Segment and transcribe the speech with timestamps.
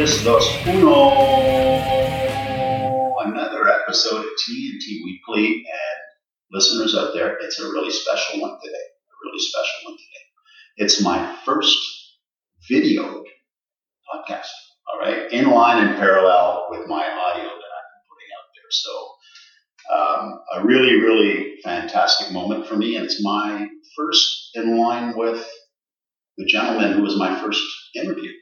[0.00, 3.32] 5, 4, 3, 2, 1.
[3.32, 5.56] Another episode of TNT Weekly.
[5.56, 6.00] And
[6.50, 8.78] listeners out there, it's a really special one today.
[8.78, 10.24] A really special one today.
[10.78, 11.76] It's my first
[12.66, 13.24] video
[14.08, 14.48] podcast.
[14.88, 15.30] All right.
[15.32, 18.70] In line and parallel with my audio that I've been putting out there.
[18.70, 18.92] So,
[19.94, 22.96] um, a really, really fantastic moment for me.
[22.96, 25.46] And it's my first in line with
[26.38, 27.62] the gentleman who was my first
[27.94, 28.32] interview,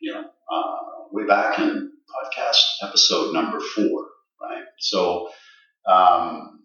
[0.00, 4.06] you know, uh, way back in podcast episode number four,
[4.40, 4.64] right?
[4.78, 5.30] So,
[5.86, 6.60] um,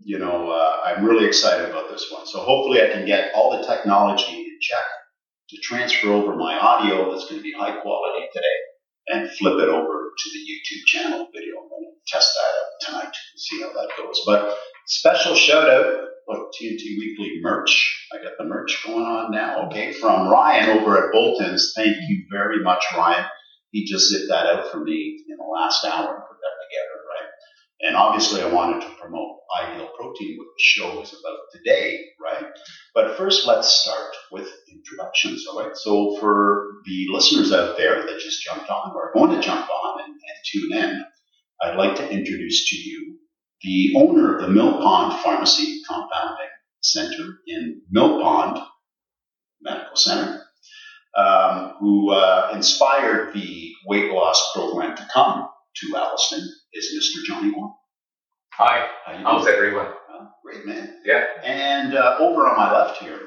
[0.00, 2.26] you know, uh, I'm really excited about this one.
[2.26, 4.84] So hopefully I can get all the technology in check
[5.50, 8.46] to transfer over my audio that's going to be high quality today
[9.08, 11.54] and flip it over to the YouTube channel video.
[11.62, 14.20] I'm going to test that out tonight and see how that goes.
[14.26, 18.06] But special shout out Look, TNT Weekly merch.
[18.12, 19.66] I got the merch going on now.
[19.66, 21.72] Okay, from Ryan over at Bolton's.
[21.74, 23.24] Thank you very much, Ryan.
[23.70, 27.04] He just zipped that out for me in the last hour and put that together,
[27.08, 27.28] right?
[27.80, 32.46] And obviously, I wanted to promote Ideal Protein, what the show is about today, right?
[32.94, 35.76] But first, let's start with introductions, all right?
[35.76, 39.68] So, for the listeners out there that just jumped on or are going to jump
[39.70, 41.04] on and, and tune in,
[41.62, 43.18] I'd like to introduce to you
[43.62, 46.46] the owner of the Mill Pond Pharmacy Compounding
[46.80, 48.58] Center in Mill Pond
[49.60, 50.44] Medical Center,
[51.18, 57.24] um, who uh, inspired the weight loss program to come to Alliston, is Mr.
[57.24, 57.74] Johnny Wong.
[58.52, 59.86] Hi, how's everyone?
[59.86, 61.00] Uh, great man.
[61.04, 61.24] Yeah.
[61.44, 63.20] And uh, over on my left here,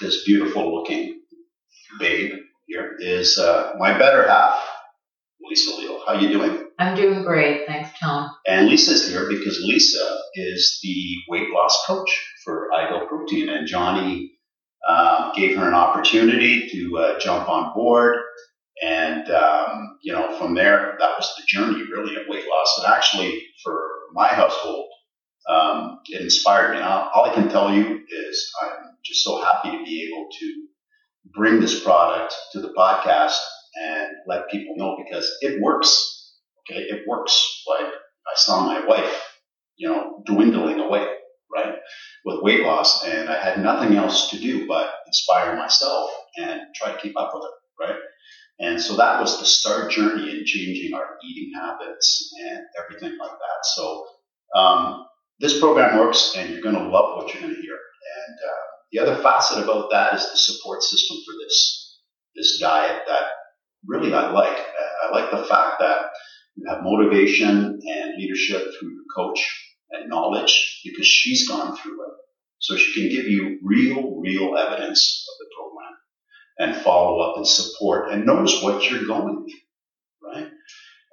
[0.00, 1.20] this beautiful looking
[1.98, 2.32] babe
[2.66, 4.58] here is uh, my better half,
[5.40, 6.02] Lisa Leal.
[6.06, 6.66] How you doing?
[6.78, 7.66] I'm doing great.
[7.66, 8.30] Thanks, Tom.
[8.46, 12.10] And Lisa's here because Lisa is the weight loss coach
[12.44, 13.48] for Ideal Protein.
[13.48, 14.32] And Johnny
[14.88, 18.18] um, gave her an opportunity to uh, jump on board.
[18.82, 22.80] And, um, you know, from there, that was the journey really of weight loss.
[22.82, 24.88] And actually, for my household,
[25.48, 26.80] um, it inspired me.
[26.80, 30.66] All I can tell you is I'm just so happy to be able to
[31.32, 33.38] bring this product to the podcast
[33.80, 36.34] and let people know because it works.
[36.60, 37.62] Okay, it works.
[37.68, 39.22] Like I saw my wife,
[39.76, 41.06] you know, dwindling away,
[41.54, 41.74] right,
[42.24, 46.92] with weight loss, and I had nothing else to do but inspire myself and try
[46.92, 48.00] to keep up with it, right.
[48.58, 53.30] And so that was the start journey in changing our eating habits and everything like
[53.30, 53.66] that.
[53.74, 54.06] So
[54.54, 55.06] um,
[55.40, 57.74] this program works, and you're going to love what you're going to hear.
[57.74, 61.98] And uh, the other facet about that is the support system for this
[62.34, 63.24] this diet that
[63.86, 64.58] really I like.
[65.04, 66.06] I like the fact that
[66.54, 72.14] you have motivation and leadership through your coach and knowledge because she's gone through it.
[72.58, 75.96] So she can give you real, real evidence of the program
[76.58, 80.50] and follow up and support and knows what you're going through, right?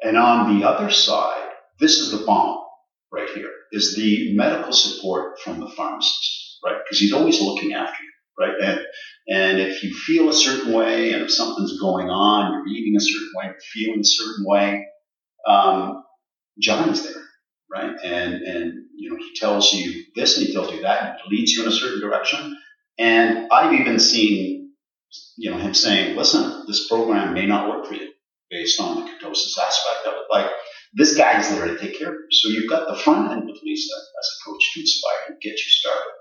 [0.02, 2.64] And on the other side, this is the bomb
[3.12, 6.78] right here, is the medical support from the pharmacist, right?
[6.84, 8.54] Because he's always looking after you right?
[8.62, 8.80] And,
[9.28, 13.02] and if you feel a certain way and if something's going on, you're eating a
[13.02, 14.86] certain way, feeling a certain way,
[15.46, 16.04] um,
[16.60, 17.24] Johnny's there,
[17.72, 17.96] right?
[18.04, 21.52] And, and, you know, he tells you this and he tells you that and leads
[21.52, 22.58] you in a certain direction.
[22.98, 24.72] And I've even seen,
[25.38, 28.10] you know, him saying, listen, this program may not work for you
[28.50, 30.26] based on the ketosis aspect of it.
[30.32, 30.50] Like,
[30.94, 32.28] this guy is there to take care of you.
[32.32, 35.52] So you've got the front end with Lisa as a coach to inspire and get
[35.52, 36.14] you started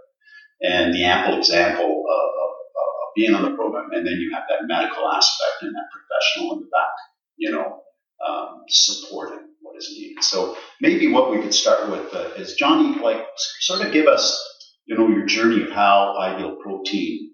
[0.61, 3.91] and the ample example of, of, of, being on the program.
[3.93, 6.95] And then you have that medical aspect and that professional in the back,
[7.37, 7.83] you know,
[8.27, 9.48] um, supporting
[9.79, 10.23] is needed.
[10.23, 13.25] So maybe what we could start with uh, is Johnny, like,
[13.61, 14.45] sort of give us,
[14.87, 17.31] you know, your journey of how Ideal Protein,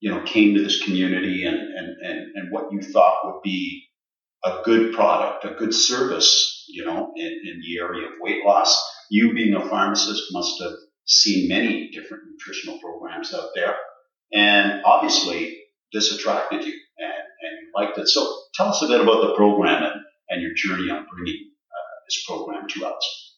[0.00, 3.84] you know, came to this community and, and, and, and what you thought would be
[4.44, 8.80] a good product, a good service, you know, in, in the area of weight loss.
[9.10, 10.72] You being a pharmacist must have
[11.04, 13.74] seen many different nutritional programs out there.
[14.32, 15.58] And obviously,
[15.92, 18.08] this attracted you and, and you liked it.
[18.08, 21.49] So tell us a bit about the program and, and your journey on bringing
[22.10, 23.36] this program to us.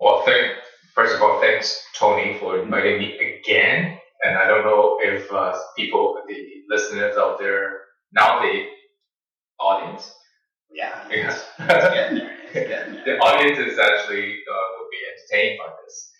[0.00, 0.52] Well, thank,
[0.94, 3.98] first of all, thanks, Tony, for inviting me again.
[4.22, 6.36] And I don't know if uh, people, the
[6.68, 7.80] listeners out there,
[8.12, 8.66] now the
[9.60, 10.12] audience.
[10.70, 11.30] Yeah, yeah.
[11.30, 12.36] It's, it's getting there.
[12.52, 13.04] It's getting there.
[13.06, 16.12] the audience is actually uh, will be entertained by this.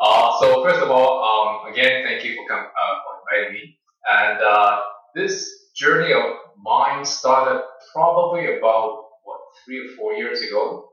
[0.00, 3.78] Uh, so first of all, um, again, thank you for com- uh, for inviting me.
[4.10, 4.82] And uh,
[5.14, 6.22] this journey of
[6.62, 10.90] mine started probably about what three or four years ago,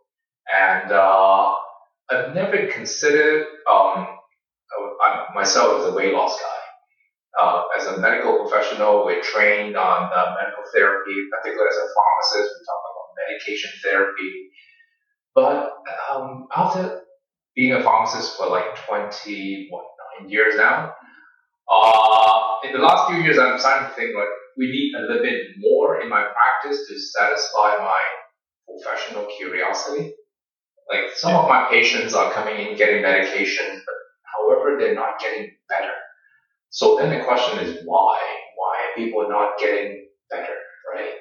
[0.50, 1.54] and uh,
[2.10, 4.08] I've never considered um,
[5.34, 6.48] myself as a weight loss guy.
[7.40, 12.56] uh, as a medical professional, we're trained on uh, medical therapy, particularly as a pharmacist,
[12.60, 14.50] we talk about medication therapy.
[15.34, 15.72] But
[16.12, 17.02] um, after
[17.56, 19.86] being a pharmacist for like 20, what,
[20.20, 20.94] nine years now,
[21.72, 24.28] uh, in the last few years, I'm starting to think like
[24.58, 28.02] we need a little bit more in my practice to satisfy my
[28.68, 30.14] professional curiosity.
[30.92, 35.52] Like some of my patients are coming in getting medication, but however, they're not getting
[35.70, 35.92] better.
[36.70, 38.20] So then the question is why?
[38.56, 40.56] Why are people not getting better,
[40.94, 41.14] right?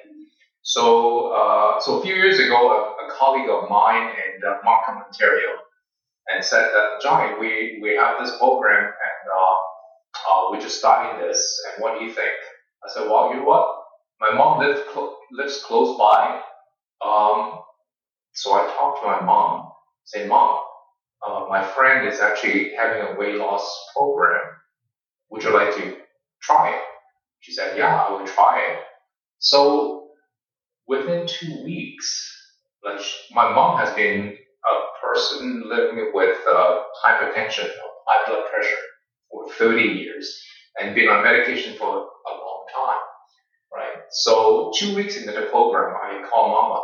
[0.63, 5.03] So, uh, so a few years ago, a, a colleague of mine in uh, Markham,
[5.03, 5.49] Ontario,
[6.29, 9.55] and said that Johnny, we we have this program and uh,
[10.29, 12.31] uh, we're just starting this, and what do you think?
[12.85, 13.67] I said, well, you know what?
[14.19, 16.41] My mom lives cl- lives close by,
[17.05, 17.59] um,
[18.33, 19.69] so I talked to my mom.
[20.05, 20.59] Say, mom,
[21.25, 24.41] uh, my friend is actually having a weight loss program.
[25.29, 25.97] Would you like to
[26.41, 26.81] try it?
[27.39, 28.79] She said, yeah, I will try it.
[29.39, 30.09] So
[30.87, 32.31] within two weeks,
[32.83, 33.01] like
[33.31, 34.35] my mom has been
[34.69, 37.69] a person living with uh, hypertension
[38.07, 38.83] high blood pressure
[39.29, 40.41] for 30 years
[40.79, 42.99] and been on medication for a long time,
[43.73, 44.01] right?
[44.11, 46.79] So two weeks into the program, I call mama,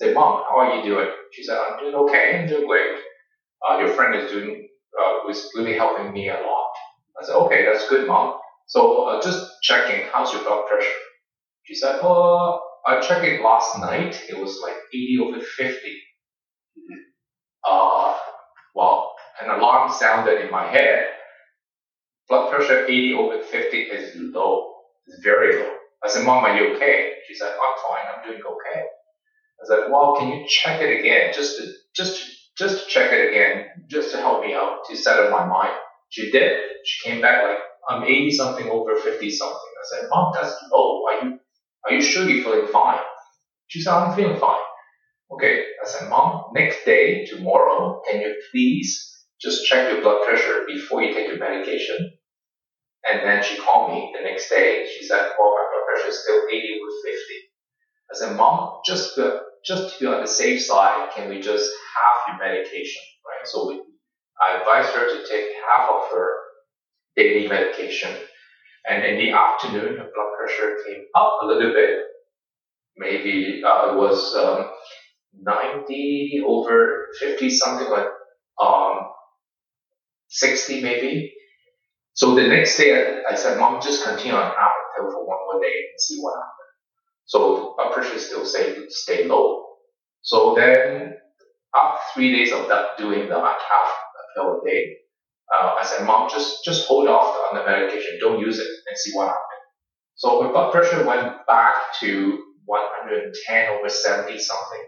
[0.00, 1.08] say, mom, how are you doing?
[1.32, 2.98] She said, I'm doing okay, I'm doing great.
[3.66, 4.68] Uh, your friend is doing,
[4.98, 6.70] uh, was really helping me a lot.
[7.20, 8.34] I said, okay, that's good, mom.
[8.66, 10.88] So uh, just checking, how's your blood pressure?
[11.64, 14.20] She said, oh, I checked it last night.
[14.28, 15.98] It was like 80 over 50.
[17.68, 18.16] Uh,
[18.74, 21.08] well, an alarm sounded in my head.
[22.28, 24.72] Blood pressure 80 over 50 is low.
[25.06, 25.70] It's very low.
[26.04, 27.14] I said, Mom, are you okay?
[27.28, 28.06] She said, I'm fine.
[28.16, 28.82] I'm doing okay.
[29.62, 31.32] I said, well, can you check it again?
[31.34, 32.22] Just to, just,
[32.56, 35.72] just to check it again, just to help me out, to settle my mind.
[36.08, 36.58] She did.
[36.84, 37.58] She came back like,
[37.88, 39.56] I'm 80 something over 50 something.
[39.56, 41.02] I said, Mom, that's low.
[41.06, 41.38] Are you,
[41.86, 43.00] are you sure you're feeling fine?
[43.68, 44.58] She said, I'm feeling fine.
[45.32, 45.64] Okay.
[45.82, 51.02] I said, Mom, next day, tomorrow, can you please just check your blood pressure before
[51.02, 51.96] you take your medication?
[53.08, 54.86] And then she called me the next day.
[54.86, 57.34] She said, well, my blood pressure is still 80 over 50.
[58.12, 61.70] I said, Mom, just to, just to be on the safe side, can we just
[61.96, 63.46] half your medication, right?
[63.46, 63.82] So we,
[64.40, 66.34] I advised her to take half of her
[67.16, 68.10] daily medication.
[68.88, 71.98] And in the afternoon, her blood pressure came up a little bit.
[72.96, 74.70] Maybe uh, it was um,
[75.34, 78.06] 90 over 50, something like
[78.60, 79.10] um,
[80.28, 81.32] 60 maybe.
[82.14, 85.26] So the next day, I, I said, Mom, just continue on half a pill for
[85.26, 86.59] one more day and see what happens.
[87.30, 89.64] So blood pressure still stay, stay low.
[90.22, 91.14] So then
[91.76, 94.96] after three days of that doing that half a pill a day,
[95.54, 98.98] uh, I said, Mom, just just hold off on the medication, don't use it, and
[98.98, 99.62] see what happens.
[100.16, 104.84] So her blood pressure went back to 110 over 70 something.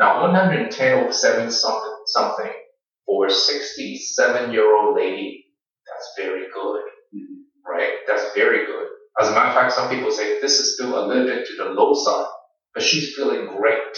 [0.00, 2.52] Now 110 over 70 something something
[3.06, 5.46] for a 67 year old lady,
[5.86, 6.82] that's very good,
[7.64, 7.98] right?
[8.08, 8.88] That's very good.
[9.20, 11.56] As a matter of fact, some people say this is still a little bit to
[11.56, 12.26] the low side,
[12.74, 13.96] but she's feeling great.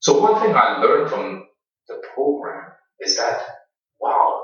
[0.00, 1.46] So one thing I learned from
[1.88, 3.40] the program is that,
[4.00, 4.42] wow,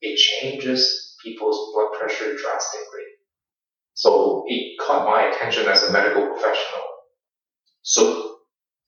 [0.00, 3.06] it changes people's blood pressure drastically.
[3.94, 6.84] So it caught my attention as a medical professional.
[7.82, 8.36] So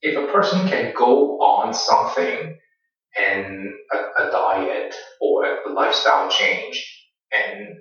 [0.01, 2.57] if a person can go on something
[3.19, 7.75] and a, a diet or a lifestyle change and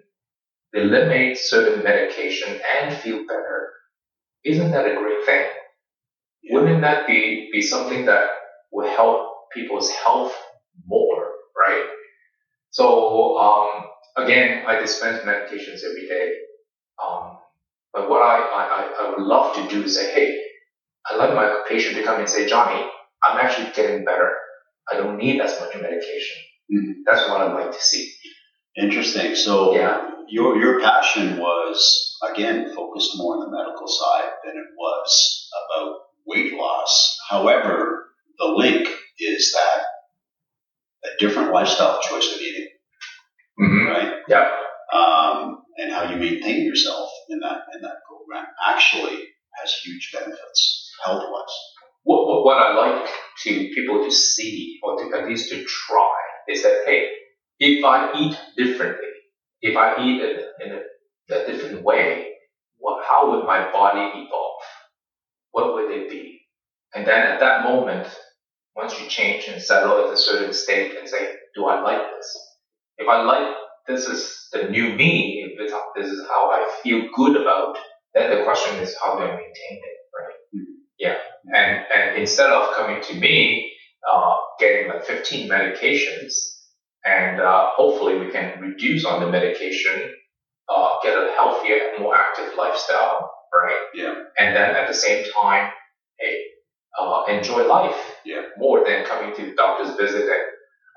[0.75, 3.68] eliminate certain medication and feel better,
[4.44, 5.46] isn't that a great thing?
[6.50, 8.26] Wouldn't that be, be something that
[8.72, 10.34] would help people's health
[10.87, 11.84] more, right?
[12.70, 13.84] So, um,
[14.16, 16.32] again, I dispense medications every day.
[17.04, 17.38] Um,
[17.92, 20.38] but what I, I, I would love to do is say, hey,
[21.10, 22.84] I like my patient to come and say, Johnny,
[23.25, 24.30] I'm actually getting better.
[24.90, 26.37] I don't need as much medication.
[26.72, 26.94] Mhm.
[27.06, 28.10] That's what I'd like to see.
[28.76, 29.34] Interesting.
[29.37, 30.00] So Yeah.
[30.28, 35.97] Your your passion was again focused more on the medical side than it was about
[36.26, 37.16] weight loss.
[37.28, 38.06] However,
[38.38, 39.82] the link is that
[41.04, 42.68] a different lifestyle choice of eating,
[43.61, 43.87] Mm-hmm.
[43.87, 44.12] right?
[44.28, 44.50] Yeah.
[44.92, 49.25] Um, and how you maintain yourself in that in that program actually
[49.61, 51.56] has huge benefits health wise.
[52.04, 53.08] What, what, what I like
[53.44, 56.16] to people to see or to at least to try
[56.49, 57.08] is that, hey,
[57.58, 59.07] if I eat differently,
[59.60, 62.26] if I eat in, in a, a different way,
[62.78, 64.62] what, how would my body evolve?
[65.50, 66.40] What would it be?
[66.94, 68.08] And then at that moment,
[68.76, 72.38] once you change and settle at a certain state and say, do I like this?
[72.98, 73.54] If I like
[73.86, 77.76] this is the new me, if this, this is how I feel good about,
[78.14, 80.34] then the question is how do I maintain it, right?
[80.54, 80.72] Mm-hmm.
[80.98, 81.16] Yeah.
[81.54, 83.72] And, and instead of coming to me,
[84.10, 86.57] uh, getting like 15 medications,
[87.08, 90.12] and uh, hopefully we can reduce on the medication,
[90.68, 93.80] uh, get a healthier, more active lifestyle, right?
[93.94, 94.14] Yeah.
[94.38, 95.72] And then at the same time,
[96.20, 96.42] hey,
[97.00, 97.96] uh, enjoy life.
[98.24, 98.42] Yeah.
[98.58, 100.42] More than coming to the doctor's visit and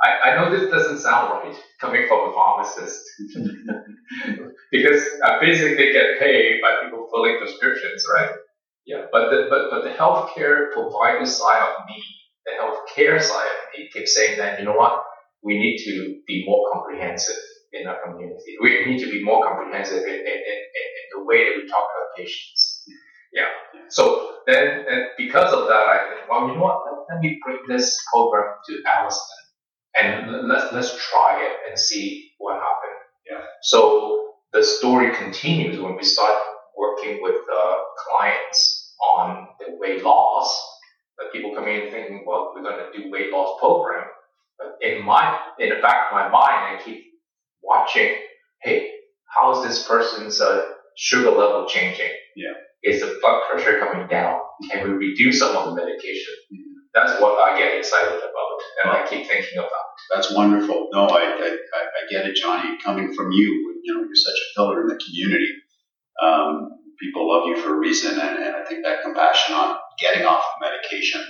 [0.03, 3.03] I, I know this doesn't sound right coming from a pharmacist
[4.72, 8.32] because I basically get paid by people filling prescriptions, right?
[8.86, 12.03] Yeah, but the but but the healthcare provider side of me,
[12.46, 15.03] the healthcare side of me keeps saying that you know what,
[15.44, 17.42] we need to be more comprehensive
[17.74, 18.58] in our community.
[18.62, 20.60] We need to be more comprehensive in, in, in,
[21.00, 22.84] in the way that we talk to our patients.
[23.34, 23.48] Yeah.
[23.90, 26.84] So then, and because of that, I think, well, you know what?
[26.86, 29.42] Let, let me bring this program to Alliston
[29.96, 33.00] and let's let's try it and see what happens.
[33.30, 33.46] Yeah.
[33.64, 36.36] So the story continues when we start
[36.78, 37.76] working with uh,
[38.08, 40.70] clients on the weight loss.
[41.18, 44.08] But people come in thinking, well, we're going to do weight loss program.
[44.62, 47.03] But in my in the back of my mind, I keep
[47.63, 48.15] watching.
[48.62, 48.91] Hey,
[49.25, 50.65] how is this person's uh,
[50.96, 52.12] sugar level changing?
[52.36, 52.53] Yeah.
[52.84, 54.39] Is the blood pressure coming down?
[54.70, 56.34] Can we reduce some of the medication?
[56.53, 56.72] Mm-hmm.
[56.94, 59.70] That's what I get excited about, and I keep thinking about.
[60.13, 60.89] That's wonderful.
[60.91, 62.77] No, I, I, I get it, Johnny.
[62.84, 65.53] Coming from you, you know, you're such a pillar in the community.
[66.22, 70.25] Um, people love you for a reason, and, and I think that compassion on getting
[70.25, 71.22] off of medication,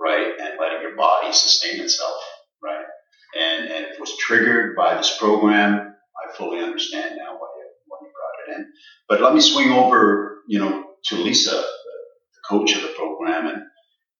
[0.00, 2.22] right, and letting your body sustain itself,
[3.34, 5.78] and and it was triggered by this program.
[5.78, 8.72] I fully understand now why you, why you brought it in.
[9.08, 13.46] But let me swing over, you know, to Lisa, the, the coach of the program,
[13.46, 13.62] and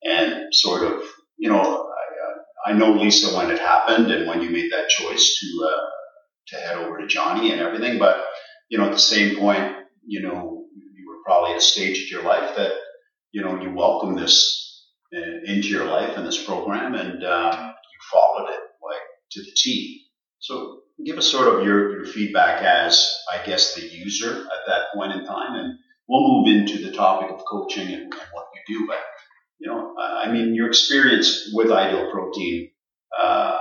[0.02, 1.02] and sort of,
[1.36, 5.38] you know, I I know Lisa when it happened and when you made that choice
[5.40, 5.80] to uh,
[6.48, 8.24] to head over to Johnny and everything, but
[8.68, 9.76] you know at the same point,
[10.06, 12.72] you know you were probably at a stage of your life that
[13.32, 17.98] you know you welcome this uh, into your life and this program, and um, you
[18.12, 18.60] followed it
[19.32, 20.06] to the T.
[20.38, 24.92] So give us sort of your, your feedback as I guess the user at that
[24.94, 28.78] point in time, and we'll move into the topic of coaching and, and what you
[28.78, 28.98] do, but
[29.60, 32.70] you know, I mean, your experience with Ideal Protein
[33.22, 33.58] uh,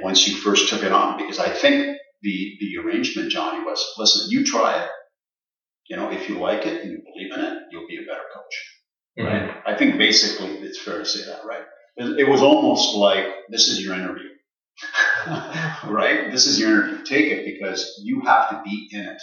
[0.00, 4.30] once you first took it on, because I think the the arrangement, Johnny, was listen,
[4.30, 4.88] you try it.
[5.88, 8.22] You know, if you like it and you believe in it, you'll be a better
[8.32, 8.54] coach.
[9.18, 9.50] Right?
[9.50, 9.68] Mm-hmm.
[9.68, 11.64] I think basically it's fair to say that, right?
[11.96, 14.28] It was almost like this is your interview.
[15.86, 16.30] right?
[16.30, 17.04] This is your interview.
[17.04, 19.22] Take it because you have to be in it.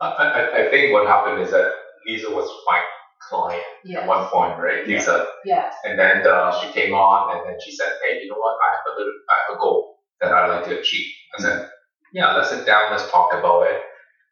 [0.00, 1.72] I, I, I think what happened is that
[2.06, 2.80] Lisa was my
[3.28, 4.02] client yes.
[4.02, 4.86] at one point, right?
[4.86, 5.26] Lisa.
[5.44, 5.74] Yes.
[5.84, 8.56] And then uh, she came on and then she said, Hey, you know what?
[8.56, 11.06] I have a little, I have a goal that I'd like to achieve.
[11.38, 11.70] I said,
[12.12, 13.80] Yeah, let's sit down, let's talk about it.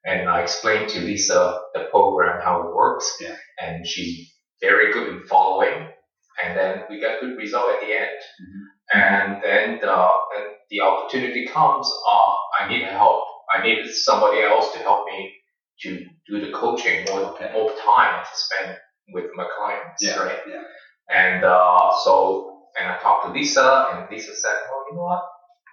[0.04, 3.16] And I explained to Lisa the program, how it works.
[3.20, 3.36] Yeah.
[3.60, 5.88] And she's very good in following.
[6.42, 8.16] And then we got good result at the end.
[8.16, 8.64] Mm-hmm.
[8.92, 13.24] And then the, then the opportunity comes, uh, I need help.
[13.52, 15.32] I need somebody else to help me
[15.82, 17.50] to do the coaching more, okay.
[17.52, 18.76] more time to spend
[19.12, 20.38] with my clients, yeah, right?
[20.48, 20.62] Yeah.
[21.10, 25.22] And uh, so, and I talked to Lisa, and Lisa said, "Well, you know what?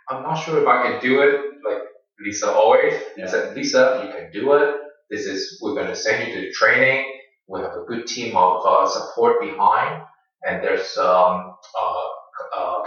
[0.09, 1.83] I'm not sure if I can do it." Like
[2.23, 3.25] Lisa always, yeah.
[3.25, 4.75] I said, "Lisa, you can do it.
[5.09, 7.05] This is we're going to send you to the training.
[7.47, 10.03] We have a good team of uh, support behind,
[10.47, 12.09] and there's um, uh, uh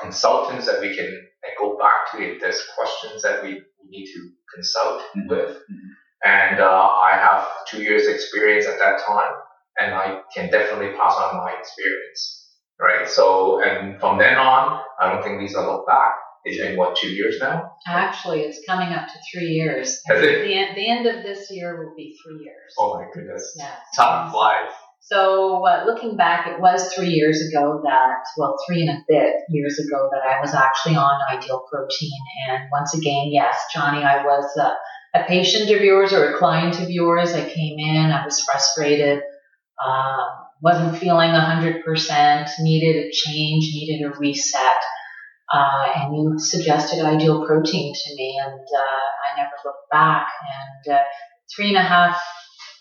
[0.00, 1.10] consultants that we can
[1.58, 5.28] go back to if there's questions that we, we need to consult mm-hmm.
[5.28, 5.88] with." Mm-hmm.
[6.24, 9.32] And uh, I have two years experience at that time,
[9.78, 12.50] and I can definitely pass on my experience,
[12.80, 13.08] right?
[13.08, 16.16] So, and from then on, I don't think these are look back.
[16.44, 17.72] It's been what two years now?
[17.86, 20.00] Actually, it's coming up to three years.
[20.06, 20.44] Has it?
[20.44, 22.74] The, end, the end of this year will be three years.
[22.78, 23.54] Oh my goodness!
[23.56, 24.72] Yeah, time flies.
[25.10, 29.36] So, uh, looking back, it was three years ago that, well, three and a bit
[29.48, 32.10] years ago that I was actually on Ideal Protein.
[32.50, 34.74] And once again, yes, Johnny, I was uh,
[35.14, 37.32] a patient of yours or a client of yours.
[37.32, 39.22] I came in, I was frustrated,
[39.82, 40.24] uh,
[40.60, 44.60] wasn't feeling 100%, needed a change, needed a reset.
[45.50, 50.26] Uh, and you suggested ideal protein to me, and uh, I never looked back.
[50.86, 51.02] And uh,
[51.56, 52.22] three and a half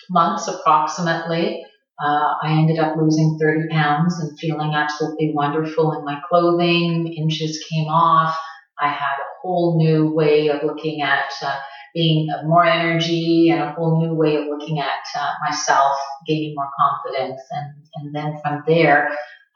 [0.09, 1.63] months approximately,
[1.99, 7.13] uh, I ended up losing 30 pounds and feeling absolutely wonderful in my clothing.
[7.13, 8.37] Inches came off.
[8.79, 11.57] I had a whole new way of looking at uh,
[11.95, 16.69] being more energy and a whole new way of looking at uh, myself, gaining more
[16.79, 17.41] confidence.
[17.49, 19.09] And, and then from there,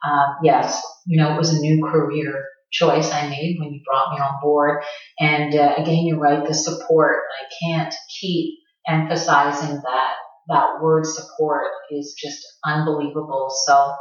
[0.04, 4.12] uh, yes, you know, it was a new career choice I made when you brought
[4.12, 4.82] me on board.
[5.20, 7.20] And uh, again, you're right, the support.
[7.40, 8.58] I can't keep
[8.88, 10.14] emphasizing that
[10.48, 13.48] that word support is just unbelievable.
[13.66, 13.94] So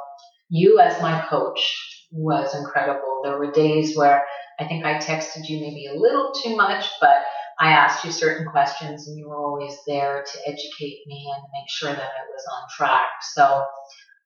[0.50, 3.22] you as my coach was incredible.
[3.24, 4.26] There were days where
[4.60, 7.24] I think I texted you maybe a little too much, but
[7.60, 11.70] I asked you certain questions and you were always there to educate me and make
[11.70, 13.10] sure that I was on track.
[13.34, 13.64] So,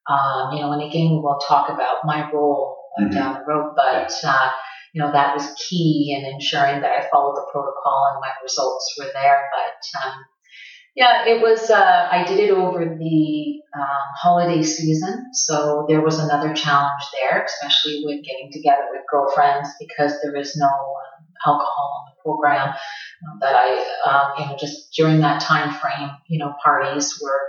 [0.08, 3.14] um, you know, and again, we'll talk about my role mm-hmm.
[3.14, 4.50] down the road, but, uh,
[4.94, 8.94] you know, that was key in ensuring that I followed the protocol and my results
[8.98, 9.48] were there.
[9.52, 10.24] But, um,
[10.96, 15.26] yeah, it was, uh, I did it over the um, holiday season.
[15.34, 20.56] So there was another challenge there, especially with getting together with girlfriends because there is
[20.56, 22.68] no um, alcohol on the program.
[22.68, 27.40] Um, that I, um, you know, just during that time frame, you know, parties were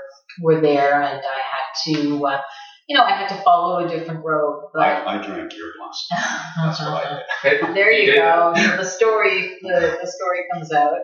[0.42, 2.42] were there, and I had to, uh,
[2.88, 4.70] you know, I had to follow a different road.
[4.74, 6.08] But I, I drank your glass.
[6.58, 7.76] That's what I did.
[7.76, 8.54] there you go.
[8.56, 11.00] the story, the, the story comes out.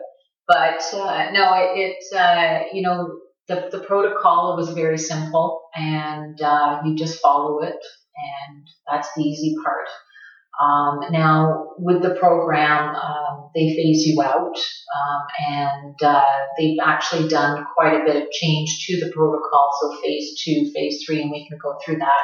[0.46, 6.40] But uh, no, it, it uh, you know, the, the protocol was very simple, and
[6.40, 7.76] uh, you just follow it,
[8.16, 9.88] and that's the easy part.
[10.60, 16.24] Um, now, with the program, um, they phase you out, um, and uh,
[16.56, 19.70] they've actually done quite a bit of change to the protocol.
[19.80, 22.22] So, phase two, phase three, and we can go through that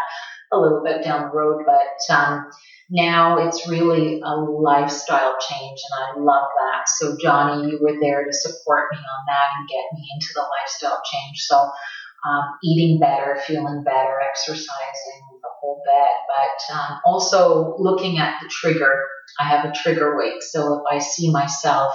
[0.53, 1.65] a little bit down the road.
[1.67, 2.47] But um,
[2.91, 6.89] now it's really a lifestyle change, and I love that.
[6.89, 10.43] So, Johnny, you were there to support me on that and get me into the
[10.43, 11.39] lifestyle change.
[11.39, 11.71] So,
[12.27, 18.49] um, eating better, feeling better, exercising, the whole bit, but um, also looking at the
[18.49, 19.07] trigger.
[19.39, 21.95] I have a trigger weight, so if I see myself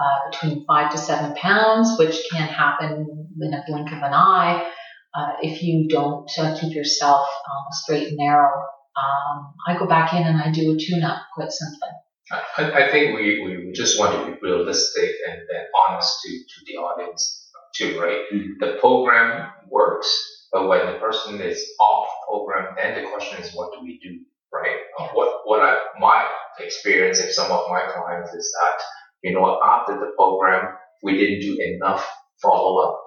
[0.00, 4.66] uh, between five to seven pounds, which can happen in a blink of an eye,
[5.14, 8.62] uh, if you don't uh, keep yourself um, straight and narrow,
[8.98, 11.88] um, I go back in and I do a tune-up, quite simply.
[12.30, 16.64] I, I think we, we just want to be realistic and, and honest to, to
[16.66, 18.22] the audience too, right?
[18.32, 18.52] Mm-hmm.
[18.60, 23.72] The program works but when the person is off program, then the question is, what
[23.72, 24.20] do we do,
[24.52, 24.78] right?
[24.98, 26.26] Uh, what what I my
[26.58, 28.82] experience of some of my clients is that
[29.22, 32.06] you know after the program we didn't do enough
[32.40, 33.00] follow up,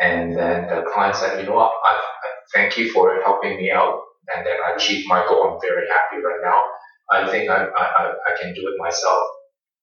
[0.00, 3.70] and then the client said, you know what, I, I thank you for helping me
[3.70, 4.02] out,
[4.34, 5.50] and then I achieved my goal.
[5.50, 6.64] I'm very happy right now.
[7.10, 9.28] I think I I, I can do it myself.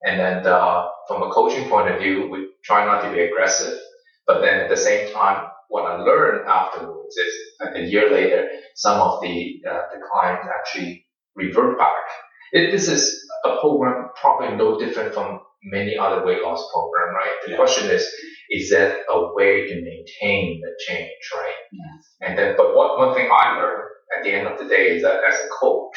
[0.04, 3.78] And then uh, from a coaching point of view, we try not to be aggressive,
[4.26, 7.34] but then at the same time what I learned afterwards is
[7.76, 12.04] a year later, some of the uh, the clients actually revert back.
[12.52, 17.36] It, this is a program probably no different from many other weight loss program, right?
[17.46, 17.58] The yeah.
[17.58, 18.08] question is,
[18.50, 21.56] is that a way to maintain the change, right?
[21.72, 22.16] Yes.
[22.22, 23.84] And then, but what one thing I learned
[24.18, 25.96] at the end of the day is that as a coach,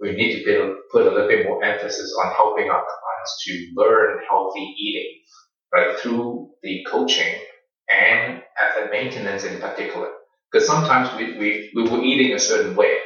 [0.00, 3.72] we need to build, put a little bit more emphasis on helping our clients to
[3.76, 5.22] learn healthy eating,
[5.72, 5.98] right?
[5.98, 7.34] Through the coaching
[7.92, 10.08] and asset maintenance in particular.
[10.50, 12.96] Because sometimes we, we, we were eating a certain way,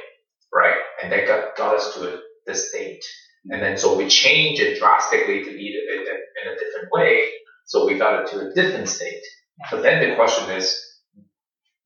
[0.53, 0.77] right?
[1.03, 3.05] And that got, got us to a, the state.
[3.47, 6.09] And then so we change it drastically to eat it
[6.45, 7.29] in, a different way.
[7.67, 9.23] So we got it to a different state.
[9.71, 10.79] But then the question is,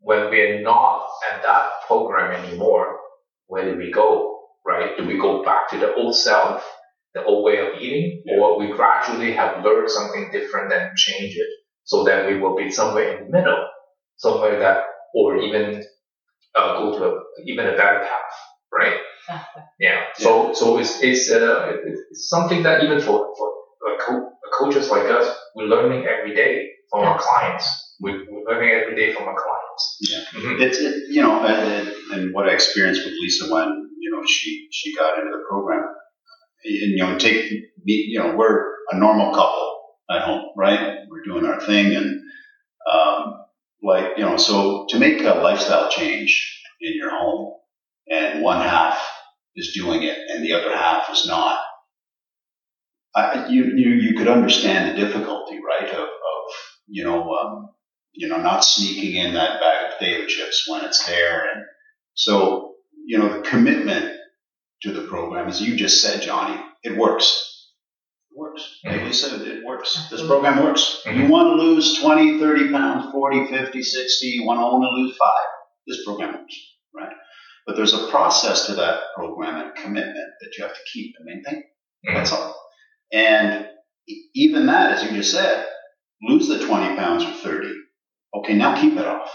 [0.00, 2.98] when we're not at that program anymore,
[3.46, 4.96] where do we go, right?
[4.96, 6.64] Do we go back to the old self,
[7.14, 11.48] the old way of eating, or we gradually have learned something different and change it?
[11.84, 13.68] so that we will be somewhere in the middle,
[14.16, 14.84] somewhere that,
[15.14, 15.82] or even
[16.54, 18.34] uh, go to a, even a better path,
[18.72, 18.96] right?
[19.78, 20.04] Yeah.
[20.14, 23.52] So so it's it's, uh, it's something that even for for
[24.00, 27.96] co- coaches like us, we're learning every day from our clients.
[28.00, 29.96] We, we're learning every day from our clients.
[30.00, 30.40] Yeah.
[30.40, 30.62] Mm-hmm.
[30.62, 34.68] It's it, you know, and, and what I experienced with Lisa when you know she
[34.70, 35.85] she got into the program,
[36.64, 37.50] and you know, take
[37.85, 39.80] me, you know, we're a normal couple
[40.11, 40.98] at home, right?
[41.08, 42.20] We're doing our thing, and
[42.92, 43.35] um,
[43.82, 47.54] like you know, so to make a lifestyle change in your home,
[48.11, 49.00] and one half
[49.56, 51.60] is doing it and the other half is not,
[53.14, 55.90] I, you you you could understand the difficulty, right?
[55.90, 56.54] Of, of
[56.86, 57.70] you know, um,
[58.12, 61.64] you know, not sneaking in that bag of potato chips when it's there, and
[62.14, 62.74] so
[63.06, 64.16] you know, the commitment
[64.82, 67.68] to the program, as you just said, Johnny, it works
[68.30, 68.80] It works.
[68.84, 69.06] Like mm-hmm.
[69.08, 70.08] you said, it works.
[70.10, 71.02] This program works.
[71.06, 71.20] Mm-hmm.
[71.20, 75.16] You want to lose 20, 30 pounds, 40, 50, 60, you want to only lose
[75.16, 75.48] five.
[75.86, 76.56] This program works,
[76.94, 77.12] right?
[77.66, 81.27] But there's a process to that program and commitment that you have to keep and
[81.27, 81.62] maintain.
[81.62, 82.14] Mm-hmm.
[82.14, 82.61] That's all.
[83.12, 83.68] And
[84.35, 85.66] even that, as you just said,
[86.22, 87.72] lose the 20 pounds or 30.
[88.35, 89.31] Okay, now keep it off.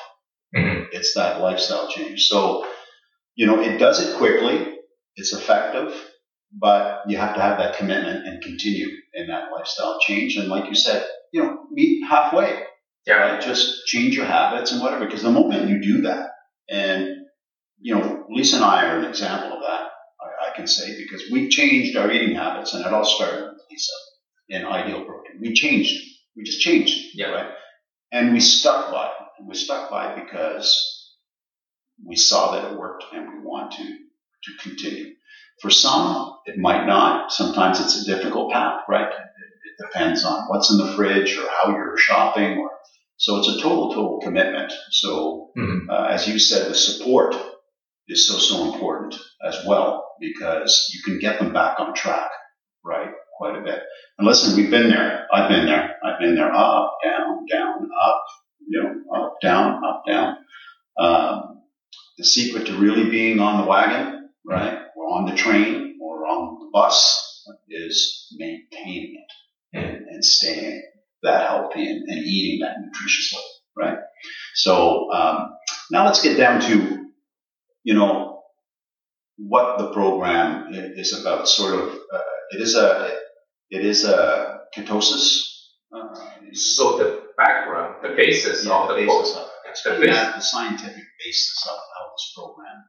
[0.55, 0.85] Mm-hmm.
[0.91, 2.27] It's that lifestyle change.
[2.27, 2.67] So,
[3.35, 4.75] you know, it does it quickly.
[5.15, 5.93] It's effective
[6.53, 10.37] but you have to have that commitment and continue in that lifestyle change.
[10.37, 12.63] And like you said, you know, meet halfway.
[13.05, 13.15] Yeah.
[13.15, 13.41] Right?
[13.41, 15.05] Just change your habits and whatever.
[15.05, 16.31] Because the moment you do that,
[16.69, 17.16] and
[17.79, 19.81] you know, Lisa and I are an example of that.
[20.21, 23.61] I, I can say because we changed our eating habits, and it all started with
[23.69, 23.93] Lisa
[24.49, 25.39] in Ideal Protein.
[25.41, 25.93] We changed.
[26.35, 26.97] We just changed.
[27.15, 27.27] Yeah.
[27.31, 27.51] Right.
[28.11, 29.11] And we stuck by it.
[29.39, 31.15] And We stuck by it because
[32.05, 35.13] we saw that it worked, and we want to to continue.
[35.61, 37.31] For some, it might not.
[37.31, 39.07] Sometimes it's a difficult path, right?
[39.07, 42.69] It, it depends on what's in the fridge or how you're shopping, or
[43.17, 44.71] so it's a total, total commitment.
[44.91, 45.89] So, Mhm.
[45.89, 47.35] uh, as you said, the support
[48.07, 52.29] is so, so important as well because you can get them back on track,
[52.83, 53.11] right?
[53.37, 53.81] Quite a bit.
[54.17, 55.27] And listen, we've been there.
[55.31, 55.95] I've been there.
[56.03, 56.53] I've been there.
[56.53, 58.23] Up, down, down, up.
[58.67, 60.37] You know, up, down, up, down.
[60.99, 61.61] Um,
[62.17, 66.59] the secret to really being on the wagon, right, or on the train or on
[66.59, 70.83] the bus is maintaining it and, and staying
[71.23, 73.41] that healthy and, and eating that nutritiously,
[73.75, 73.99] right?
[74.55, 75.49] So um,
[75.91, 77.06] now let's get down to,
[77.83, 78.43] you know,
[79.37, 81.47] what the program is about.
[81.49, 83.17] Sort of, uh, it is a,
[83.69, 85.43] it is a ketosis.
[85.95, 86.15] Uh,
[86.53, 89.51] So the background, the basis yeah, of the the basis of it.
[89.63, 92.79] the Explain that, the scientific basis of how this program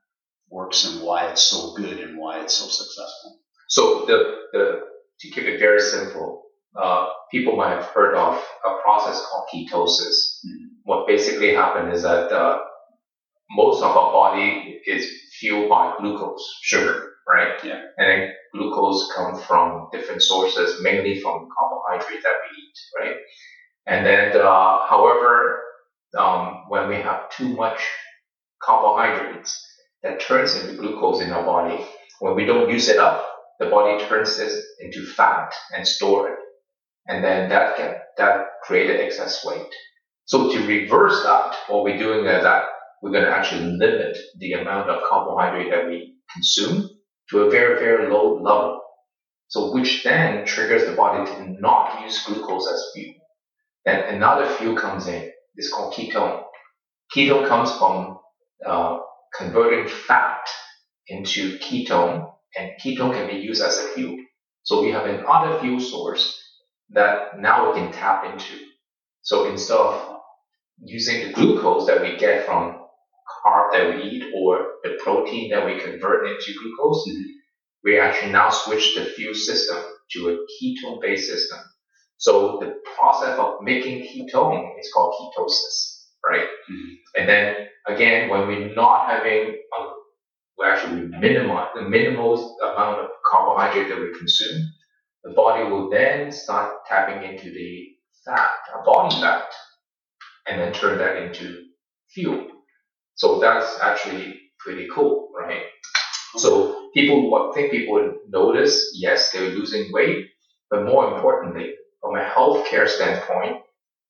[0.50, 3.40] works and why it's so good and why it's so successful.
[3.68, 4.18] So the,
[4.52, 4.80] the
[5.20, 6.44] to keep it very simple,
[6.80, 10.40] uh, people might have heard of a process called ketosis.
[10.46, 10.66] Mhm.
[10.84, 12.58] What basically happened is that uh,
[13.50, 17.62] most of our body is fueled by glucose, sugar, right?
[17.64, 17.80] Yeah.
[17.96, 23.16] And then glucose comes from different sources, mainly from carbohydrate that we eat, right?
[23.86, 25.62] And then, uh, however,
[26.16, 27.80] um, when we have too much
[28.62, 29.64] carbohydrates,
[30.02, 31.84] that turns into glucose in our body.
[32.20, 33.26] When we don't use it up,
[33.58, 36.38] the body turns this into fat and store it.
[37.08, 39.72] And then that can, that created excess weight.
[40.26, 42.64] So to reverse that, what we're doing is that
[43.02, 46.88] we're going to actually limit the amount of carbohydrate that we consume
[47.30, 48.80] to a very, very low level.
[49.48, 53.14] So which then triggers the body to not use glucose as fuel.
[53.84, 55.30] Then another fuel comes in.
[55.54, 56.42] It's called ketone.
[57.14, 58.18] Ketone comes from
[58.64, 58.98] uh,
[59.36, 60.46] converting fat
[61.06, 64.18] into ketone, and ketone can be used as a fuel.
[64.64, 66.38] So we have another fuel source
[66.90, 68.54] that now we can tap into.
[69.22, 70.20] So instead of
[70.82, 72.78] using the glucose that we get from
[73.44, 77.08] carb that we eat or the protein that we convert into glucose,
[77.84, 79.78] we actually now switch the fuel system
[80.12, 81.58] to a ketone based system.
[82.18, 86.48] So the process of making ketone is called ketosis, right?
[86.70, 86.98] Mhm.
[87.16, 89.88] And then again, when we're not having, a,
[90.58, 94.62] we actually minimize the minimal amount of carbohydrate that we consume,
[95.24, 97.88] the body will then start tapping into the
[98.24, 99.52] fat, uh, body fat,
[100.48, 101.66] and then turn that into
[102.10, 102.48] fuel.
[103.18, 105.64] So that's actually pretty cool, right?
[106.36, 110.28] So people, what think people would notice, yes, they're losing weight,
[110.70, 113.62] but more importantly, from a healthcare standpoint,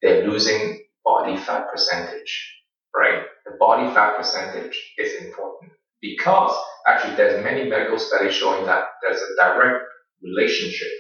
[0.03, 2.55] they're losing body fat percentage,
[2.95, 3.23] right?
[3.47, 6.55] The body fat percentage is important because
[6.87, 9.85] actually there's many medical studies showing that there's a direct
[10.23, 10.93] relationship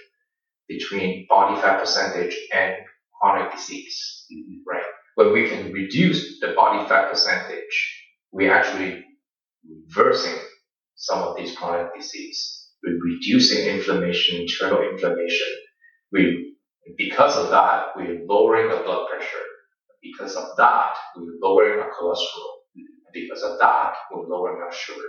[0.68, 2.77] between body fat percentage and
[3.21, 4.62] chronic disease, Mhm.
[4.66, 4.85] right?
[5.18, 9.04] When we can reduce the body fat percentage, we're actually
[9.68, 10.40] reversing
[10.94, 12.68] some of these chronic disease.
[12.85, 15.48] We're reducing inflammation, internal inflammation.
[16.12, 16.54] We,
[16.96, 19.44] because of that, we're lowering the blood pressure.
[20.00, 22.52] Because of that, we're lowering our cholesterol.
[23.12, 25.09] Because of that, we're lowering our sugar,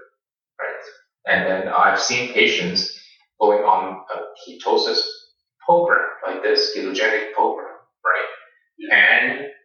[0.59, 0.85] right?
[1.27, 2.99] And then I've seen patients
[3.39, 5.01] going on a ketosis
[5.63, 8.91] program like this, ketogenic program, right?
[8.91, 9.58] And go off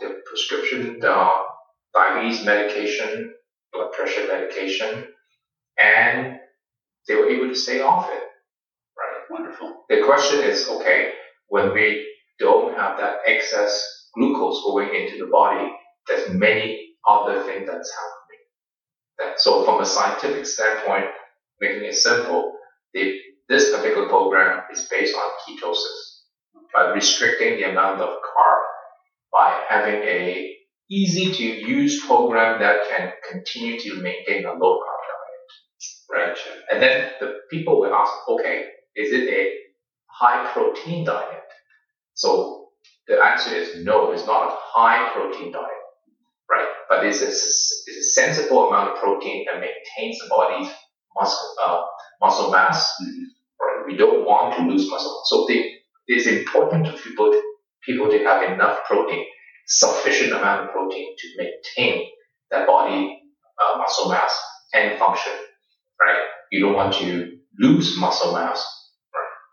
[0.00, 1.36] the prescription, the
[1.94, 3.32] diabetes medication,
[3.72, 5.06] blood pressure medication,
[5.78, 6.38] and
[7.06, 8.22] they were able to stay off it,
[8.98, 9.24] right?
[9.30, 9.84] Wonderful.
[9.88, 11.12] The question is, okay,
[11.48, 12.06] when we
[12.38, 15.70] don't have that excess glucose going into the body,
[16.06, 18.44] there's many other things that's happening.
[19.18, 21.06] That, so from a scientific standpoint,
[21.60, 22.54] making it simple,
[22.94, 26.16] the, this particular program is based on ketosis.
[26.74, 28.62] By restricting the amount of carb,
[29.32, 30.54] by having a
[30.90, 36.38] easy to use program that can continue to maintain a low carb diet, right?
[36.70, 38.64] And then the people will ask, okay,
[38.96, 39.54] is it a
[40.06, 41.42] high protein diet?
[42.14, 42.70] So
[43.06, 45.66] the answer is no, it's not a high protein diet,
[46.50, 46.68] right?
[46.88, 50.68] But it's a, it's a sensible amount of protein that maintains the body's
[51.14, 51.82] muscle, uh,
[52.20, 52.92] muscle mass.
[53.02, 53.24] Mm-hmm.
[53.60, 53.86] Right?
[53.86, 55.22] We don't want to lose muscle.
[55.26, 55.74] So they,
[56.06, 57.30] it's important for people,
[57.88, 59.24] people to have enough protein,
[59.66, 62.06] sufficient amount of protein to maintain
[62.50, 63.20] that body
[63.58, 64.38] uh, muscle mass
[64.74, 65.32] and function.
[66.00, 66.18] Right?
[66.52, 68.64] You don't want to lose muscle mass.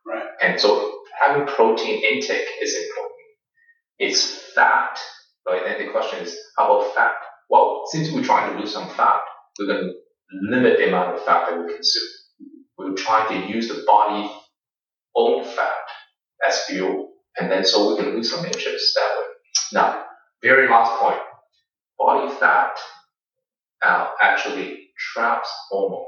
[0.06, 0.16] Right?
[0.16, 0.30] Right.
[0.42, 3.16] And so having protein intake is important.
[3.98, 5.00] It's fat,
[5.48, 5.64] right?
[5.64, 7.14] Then the question is, how about fat?
[7.50, 9.22] Well, since we're trying to lose some fat,
[9.58, 9.94] we're going to
[10.52, 12.04] limit the amount of fat that we consume.
[12.78, 14.30] We're trying to use the body
[15.16, 15.86] own fat
[16.46, 19.26] as fuel, and then so we can lose some inches that way.
[19.74, 20.06] Now,
[20.44, 21.20] very last point,
[21.98, 22.78] body fat
[23.84, 26.06] uh, actually traps hormone.